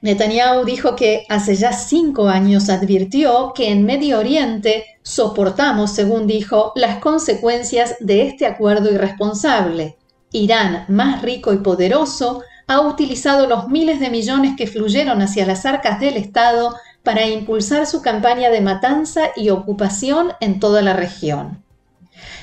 Netanyahu 0.00 0.64
dijo 0.64 0.96
que 0.96 1.24
hace 1.28 1.54
ya 1.54 1.72
cinco 1.72 2.28
años 2.28 2.68
advirtió 2.68 3.52
que 3.54 3.70
en 3.70 3.84
Medio 3.84 4.18
Oriente 4.18 4.84
soportamos, 5.02 5.92
según 5.92 6.26
dijo, 6.26 6.72
las 6.74 6.98
consecuencias 6.98 7.96
de 8.00 8.26
este 8.26 8.46
acuerdo 8.46 8.92
irresponsable. 8.92 9.96
Irán, 10.32 10.84
más 10.88 11.22
rico 11.22 11.52
y 11.52 11.58
poderoso, 11.58 12.42
ha 12.66 12.80
utilizado 12.80 13.46
los 13.46 13.68
miles 13.68 14.00
de 14.00 14.10
millones 14.10 14.54
que 14.56 14.66
fluyeron 14.66 15.20
hacia 15.20 15.46
las 15.46 15.66
arcas 15.66 16.00
del 16.00 16.16
Estado 16.16 16.74
para 17.02 17.26
impulsar 17.26 17.86
su 17.86 18.00
campaña 18.00 18.50
de 18.50 18.60
matanza 18.60 19.30
y 19.36 19.50
ocupación 19.50 20.32
en 20.40 20.60
toda 20.60 20.82
la 20.82 20.94
región. 20.94 21.62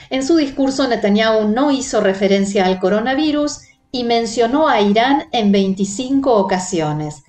En 0.10 0.26
su 0.26 0.36
discurso, 0.36 0.88
Netanyahu 0.88 1.48
no 1.48 1.72
hizo 1.72 2.02
referencia 2.02 2.65
al 2.65 2.80
coronavirus 2.80 3.62
y 3.91 4.04
mencionó 4.04 4.67
a 4.67 4.82
Irán 4.82 5.25
en 5.32 5.52
25 5.52 6.34
ocasiones. 6.36 7.23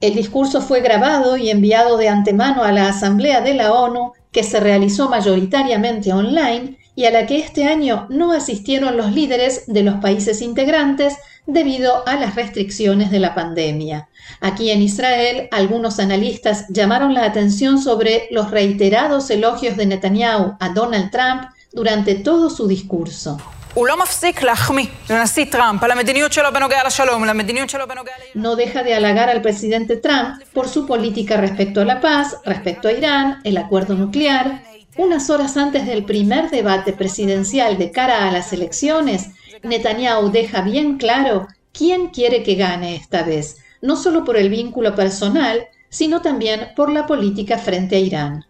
El 0.00 0.14
discurso 0.14 0.60
fue 0.60 0.80
grabado 0.80 1.36
y 1.36 1.50
enviado 1.50 1.96
de 1.96 2.08
antemano 2.08 2.62
a 2.62 2.72
la 2.72 2.88
Asamblea 2.88 3.40
de 3.40 3.54
la 3.54 3.72
ONU, 3.72 4.12
que 4.30 4.42
se 4.42 4.60
realizó 4.60 5.08
mayoritariamente 5.08 6.12
online, 6.12 6.78
y 6.94 7.04
a 7.04 7.10
la 7.10 7.26
que 7.26 7.38
este 7.38 7.64
año 7.64 8.06
no 8.10 8.32
asistieron 8.32 8.96
los 8.96 9.12
líderes 9.12 9.64
de 9.66 9.82
los 9.82 9.96
países 9.96 10.40
integrantes 10.42 11.16
debido 11.46 12.06
a 12.06 12.16
las 12.16 12.34
restricciones 12.34 13.10
de 13.10 13.20
la 13.20 13.34
pandemia. 13.34 14.08
Aquí 14.40 14.70
en 14.70 14.82
Israel, 14.82 15.48
algunos 15.52 15.98
analistas 16.00 16.66
llamaron 16.68 17.14
la 17.14 17.24
atención 17.24 17.80
sobre 17.80 18.28
los 18.30 18.50
reiterados 18.50 19.30
elogios 19.30 19.76
de 19.76 19.86
Netanyahu 19.86 20.56
a 20.58 20.68
Donald 20.70 21.10
Trump 21.10 21.50
durante 21.72 22.14
todo 22.14 22.50
su 22.50 22.66
discurso. 22.66 23.38
No 28.32 28.56
deja 28.56 28.82
de 28.82 28.94
halagar 28.94 29.28
al 29.28 29.42
presidente 29.42 29.98
Trump 29.98 30.42
por 30.54 30.66
su 30.66 30.86
política 30.86 31.36
respecto 31.36 31.82
a 31.82 31.84
la 31.84 32.00
paz, 32.00 32.38
respecto 32.46 32.88
a 32.88 32.92
Irán, 32.92 33.40
el 33.44 33.58
acuerdo 33.58 33.94
nuclear. 33.94 34.62
Unas 34.96 35.28
horas 35.28 35.58
antes 35.58 35.84
del 35.84 36.06
primer 36.06 36.48
debate 36.48 36.94
presidencial 36.94 37.76
de 37.76 37.90
cara 37.90 38.26
a 38.26 38.32
las 38.32 38.50
elecciones, 38.54 39.32
Netanyahu 39.62 40.30
deja 40.30 40.62
bien 40.62 40.96
claro 40.96 41.46
quién 41.72 42.06
quiere 42.06 42.42
que 42.42 42.54
gane 42.54 42.96
esta 42.96 43.24
vez, 43.24 43.58
no 43.82 43.96
solo 43.96 44.24
por 44.24 44.38
el 44.38 44.48
vínculo 44.48 44.94
personal, 44.94 45.66
sino 45.90 46.22
también 46.22 46.68
por 46.76 46.90
la 46.90 47.04
política 47.06 47.58
frente 47.58 47.96
a 47.96 47.98
Irán. 47.98 48.46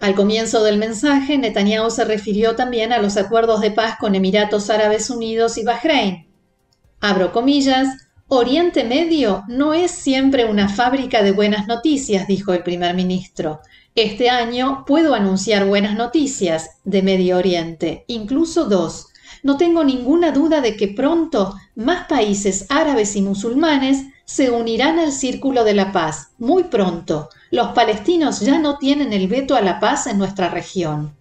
Al 0.00 0.14
comienzo 0.14 0.62
del 0.62 0.76
mensaje, 0.76 1.38
Netanyahu 1.38 1.90
se 1.90 2.04
refirió 2.04 2.54
también 2.54 2.92
a 2.92 2.98
los 2.98 3.16
acuerdos 3.16 3.60
de 3.60 3.70
paz 3.70 3.96
con 3.98 4.14
Emiratos 4.14 4.68
Árabes 4.68 5.08
Unidos 5.08 5.56
y 5.56 5.64
Bahrein. 5.64 6.26
Abro 7.00 7.32
comillas, 7.32 7.88
Oriente 8.28 8.84
Medio 8.84 9.44
no 9.48 9.72
es 9.72 9.90
siempre 9.92 10.44
una 10.44 10.68
fábrica 10.68 11.22
de 11.22 11.32
buenas 11.32 11.66
noticias, 11.66 12.26
dijo 12.26 12.52
el 12.52 12.62
primer 12.62 12.94
ministro. 12.94 13.60
Este 13.94 14.28
año 14.28 14.84
puedo 14.86 15.14
anunciar 15.14 15.64
buenas 15.64 15.96
noticias 15.96 16.78
de 16.84 17.02
Medio 17.02 17.38
Oriente, 17.38 18.04
incluso 18.08 18.66
dos. 18.66 19.06
No 19.42 19.56
tengo 19.56 19.84
ninguna 19.84 20.32
duda 20.32 20.60
de 20.60 20.76
que 20.76 20.88
pronto 20.88 21.54
más 21.74 22.06
países 22.06 22.66
árabes 22.68 23.16
y 23.16 23.22
musulmanes 23.22 24.04
se 24.26 24.50
unirán 24.50 24.98
al 24.98 25.12
Círculo 25.12 25.62
de 25.64 25.72
la 25.72 25.92
Paz, 25.92 26.32
muy 26.36 26.64
pronto. 26.64 27.30
Los 27.50 27.68
palestinos 27.68 28.40
ya 28.40 28.58
no 28.58 28.76
tienen 28.76 29.12
el 29.12 29.28
veto 29.28 29.54
a 29.54 29.62
la 29.62 29.78
paz 29.78 30.08
en 30.08 30.18
nuestra 30.18 30.50
región. 30.50 31.16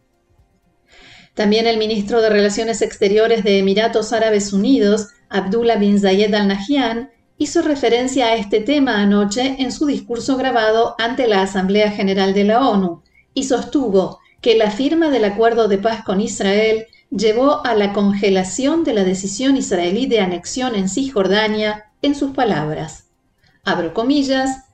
También 1.35 1.67
el 1.67 1.77
ministro 1.77 2.21
de 2.21 2.29
Relaciones 2.29 2.81
Exteriores 2.81 3.43
de 3.43 3.59
Emiratos 3.59 4.11
Árabes 4.11 4.53
Unidos, 4.53 5.09
Abdullah 5.29 5.75
bin 5.75 5.99
Zayed 5.99 6.33
al 6.33 6.47
Nahyan, 6.47 7.11
hizo 7.37 7.61
referencia 7.61 8.27
a 8.27 8.35
este 8.35 8.59
tema 8.59 9.01
anoche 9.01 9.57
en 9.59 9.71
su 9.71 9.85
discurso 9.85 10.35
grabado 10.35 10.95
ante 10.97 11.27
la 11.27 11.41
Asamblea 11.41 11.91
General 11.91 12.33
de 12.33 12.45
la 12.45 12.67
ONU 12.67 13.03
y 13.33 13.43
sostuvo 13.43 14.19
que 14.41 14.55
la 14.55 14.71
firma 14.71 15.09
del 15.09 15.25
acuerdo 15.25 15.67
de 15.67 15.77
paz 15.77 16.03
con 16.03 16.21
Israel 16.21 16.87
llevó 17.11 17.63
a 17.65 17.75
la 17.75 17.93
congelación 17.93 18.83
de 18.83 18.93
la 18.93 19.03
decisión 19.03 19.57
israelí 19.57 20.07
de 20.07 20.21
anexión 20.21 20.73
en 20.75 20.89
Cisjordania, 20.89 21.91
en 22.05 22.15
sus 22.15 22.31
palabras. 22.31 23.07
Abro 23.63 23.93
comillas, 23.93 24.65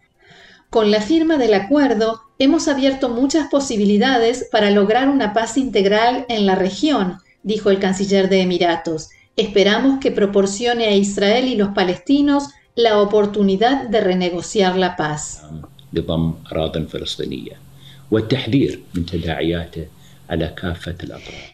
con 0.69 0.91
la 0.91 1.01
firma 1.01 1.37
del 1.37 1.53
acuerdo 1.53 2.21
hemos 2.39 2.67
abierto 2.67 3.09
muchas 3.09 3.47
posibilidades 3.49 4.47
para 4.51 4.71
lograr 4.71 5.09
una 5.09 5.33
paz 5.33 5.57
integral 5.57 6.25
en 6.29 6.45
la 6.45 6.55
región, 6.55 7.17
dijo 7.43 7.69
el 7.69 7.79
canciller 7.79 8.29
de 8.29 8.41
Emiratos, 8.41 9.09
Esperamos 9.37 9.99
que 9.99 10.11
proporcione 10.11 10.85
a 10.85 10.95
Israel 10.95 11.47
y 11.47 11.55
los 11.55 11.69
palestinos 11.69 12.49
la 12.75 12.99
oportunidad 12.99 13.87
de 13.87 14.01
renegociar 14.01 14.77
la 14.77 14.95
paz. 14.95 15.43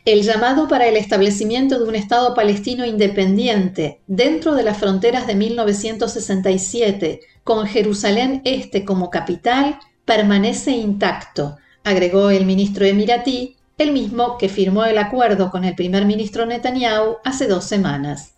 El 0.06 0.22
llamado 0.22 0.68
para 0.68 0.88
el 0.88 0.98
establecimiento 0.98 1.80
de 1.80 1.86
un 1.86 1.96
Estado 1.96 2.36
palestino 2.36 2.86
independiente 2.86 4.02
dentro 4.06 4.54
de 4.54 4.64
las 4.64 4.78
fronteras 4.78 5.26
de 5.26 5.34
1967, 5.36 7.22
con 7.44 7.66
Jerusalén 7.66 8.42
Este 8.46 8.86
como 8.86 9.10
capital, 9.10 9.80
permanece 10.06 10.72
intacto, 10.72 11.58
agregó 11.84 12.30
el 12.30 12.46
ministro 12.46 12.86
emiratí 12.86 13.58
el 13.78 13.92
mismo 13.92 14.38
que 14.38 14.50
firmó 14.50 14.86
el 14.86 14.98
acuerdo 14.98 15.52
con 15.52 15.64
el 15.64 15.76
primer 15.76 16.06
ministro 16.06 16.46
Netanyahu 16.46 17.18
hace 17.24 17.48
dos 17.48 17.64
semanas. 17.66 18.37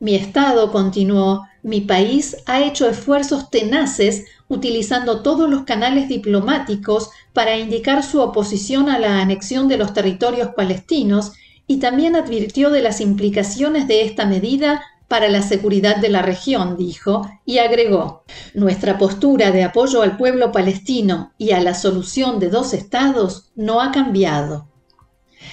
Mi 0.00 0.14
Estado, 0.14 0.70
continuó, 0.70 1.48
mi 1.62 1.80
país 1.80 2.36
ha 2.46 2.62
hecho 2.62 2.88
esfuerzos 2.88 3.50
tenaces 3.50 4.26
utilizando 4.46 5.22
todos 5.22 5.50
los 5.50 5.64
canales 5.64 6.08
diplomáticos 6.08 7.10
para 7.32 7.58
indicar 7.58 8.04
su 8.04 8.20
oposición 8.20 8.88
a 8.88 8.98
la 8.98 9.20
anexión 9.20 9.66
de 9.66 9.76
los 9.76 9.92
territorios 9.92 10.50
palestinos 10.56 11.32
y 11.66 11.78
también 11.78 12.14
advirtió 12.14 12.70
de 12.70 12.80
las 12.80 13.00
implicaciones 13.00 13.88
de 13.88 14.02
esta 14.02 14.24
medida 14.24 14.82
para 15.08 15.28
la 15.28 15.42
seguridad 15.42 15.96
de 15.96 16.10
la 16.10 16.22
región, 16.22 16.76
dijo, 16.76 17.28
y 17.44 17.58
agregó, 17.58 18.22
nuestra 18.54 18.98
postura 18.98 19.50
de 19.50 19.64
apoyo 19.64 20.02
al 20.02 20.16
pueblo 20.16 20.52
palestino 20.52 21.32
y 21.38 21.52
a 21.52 21.60
la 21.60 21.74
solución 21.74 22.38
de 22.38 22.50
dos 22.50 22.72
estados 22.72 23.50
no 23.56 23.80
ha 23.80 23.90
cambiado. 23.90 24.67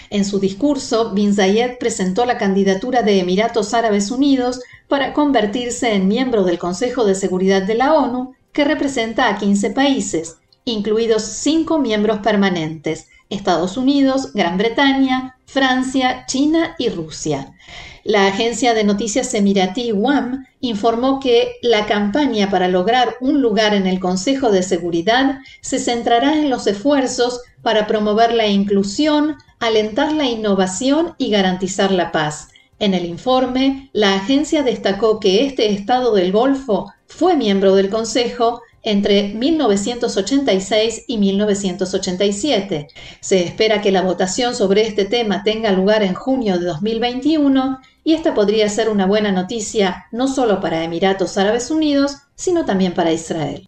En 0.09 0.25
su 0.25 0.39
discurso, 0.39 1.11
Bin 1.11 1.33
Zayed 1.33 1.77
presentó 1.79 2.25
la 2.25 2.37
candidatura 2.37 3.01
de 3.01 3.19
Emiratos 3.19 3.73
Árabes 3.73 4.11
Unidos 4.11 4.61
para 4.87 5.13
convertirse 5.13 5.93
en 5.93 6.07
miembro 6.07 6.43
del 6.43 6.57
Consejo 6.57 7.05
de 7.05 7.15
Seguridad 7.15 7.63
de 7.63 7.75
la 7.75 7.93
ONU, 7.93 8.35
que 8.51 8.63
representa 8.63 9.29
a 9.29 9.37
15 9.37 9.71
países, 9.71 10.37
incluidos 10.63 11.23
cinco 11.23 11.79
miembros 11.79 12.19
permanentes, 12.19 13.07
Estados 13.29 13.77
Unidos, 13.77 14.33
Gran 14.33 14.57
Bretaña, 14.57 15.37
Francia, 15.45 16.25
China 16.27 16.75
y 16.77 16.89
Rusia. 16.89 17.53
La 18.03 18.27
agencia 18.27 18.75
de 18.75 18.83
noticias 18.83 19.33
emiratí 19.33 19.91
WAM 19.91 20.45
informó 20.59 21.19
que 21.19 21.53
la 21.63 21.87
campaña 21.87 22.51
para 22.51 22.67
lograr 22.67 23.15
un 23.19 23.41
lugar 23.41 23.73
en 23.73 23.87
el 23.87 23.99
Consejo 23.99 24.51
de 24.51 24.61
Seguridad 24.61 25.39
se 25.61 25.79
centrará 25.79 26.33
en 26.33 26.51
los 26.51 26.67
esfuerzos 26.67 27.41
para 27.63 27.87
promover 27.87 28.31
la 28.33 28.45
inclusión, 28.45 29.37
alentar 29.59 30.11
la 30.11 30.25
innovación 30.25 31.15
y 31.17 31.29
garantizar 31.29 31.91
la 31.91 32.11
paz. 32.11 32.49
En 32.79 32.93
el 32.93 33.05
informe, 33.05 33.89
la 33.93 34.15
agencia 34.15 34.63
destacó 34.63 35.19
que 35.19 35.45
este 35.45 35.71
Estado 35.71 36.13
del 36.13 36.31
Golfo 36.31 36.91
fue 37.07 37.35
miembro 37.35 37.75
del 37.75 37.89
Consejo 37.89 38.61
entre 38.83 39.29
1986 39.29 41.05
y 41.07 41.17
1987. 41.17 42.87
Se 43.19 43.43
espera 43.43 43.81
que 43.81 43.91
la 43.91 44.01
votación 44.01 44.55
sobre 44.55 44.85
este 44.85 45.05
tema 45.05 45.43
tenga 45.43 45.71
lugar 45.71 46.03
en 46.03 46.13
junio 46.13 46.59
de 46.59 46.65
2021 46.65 47.79
y 48.03 48.13
esta 48.13 48.33
podría 48.33 48.69
ser 48.69 48.89
una 48.89 49.07
buena 49.07 49.31
noticia 49.31 50.05
no 50.11 50.27
solo 50.27 50.61
para 50.61 50.83
Emiratos 50.83 51.37
Árabes 51.37 51.71
Unidos, 51.71 52.17
sino 52.35 52.65
también 52.65 52.93
para 52.93 53.11
Israel. 53.11 53.67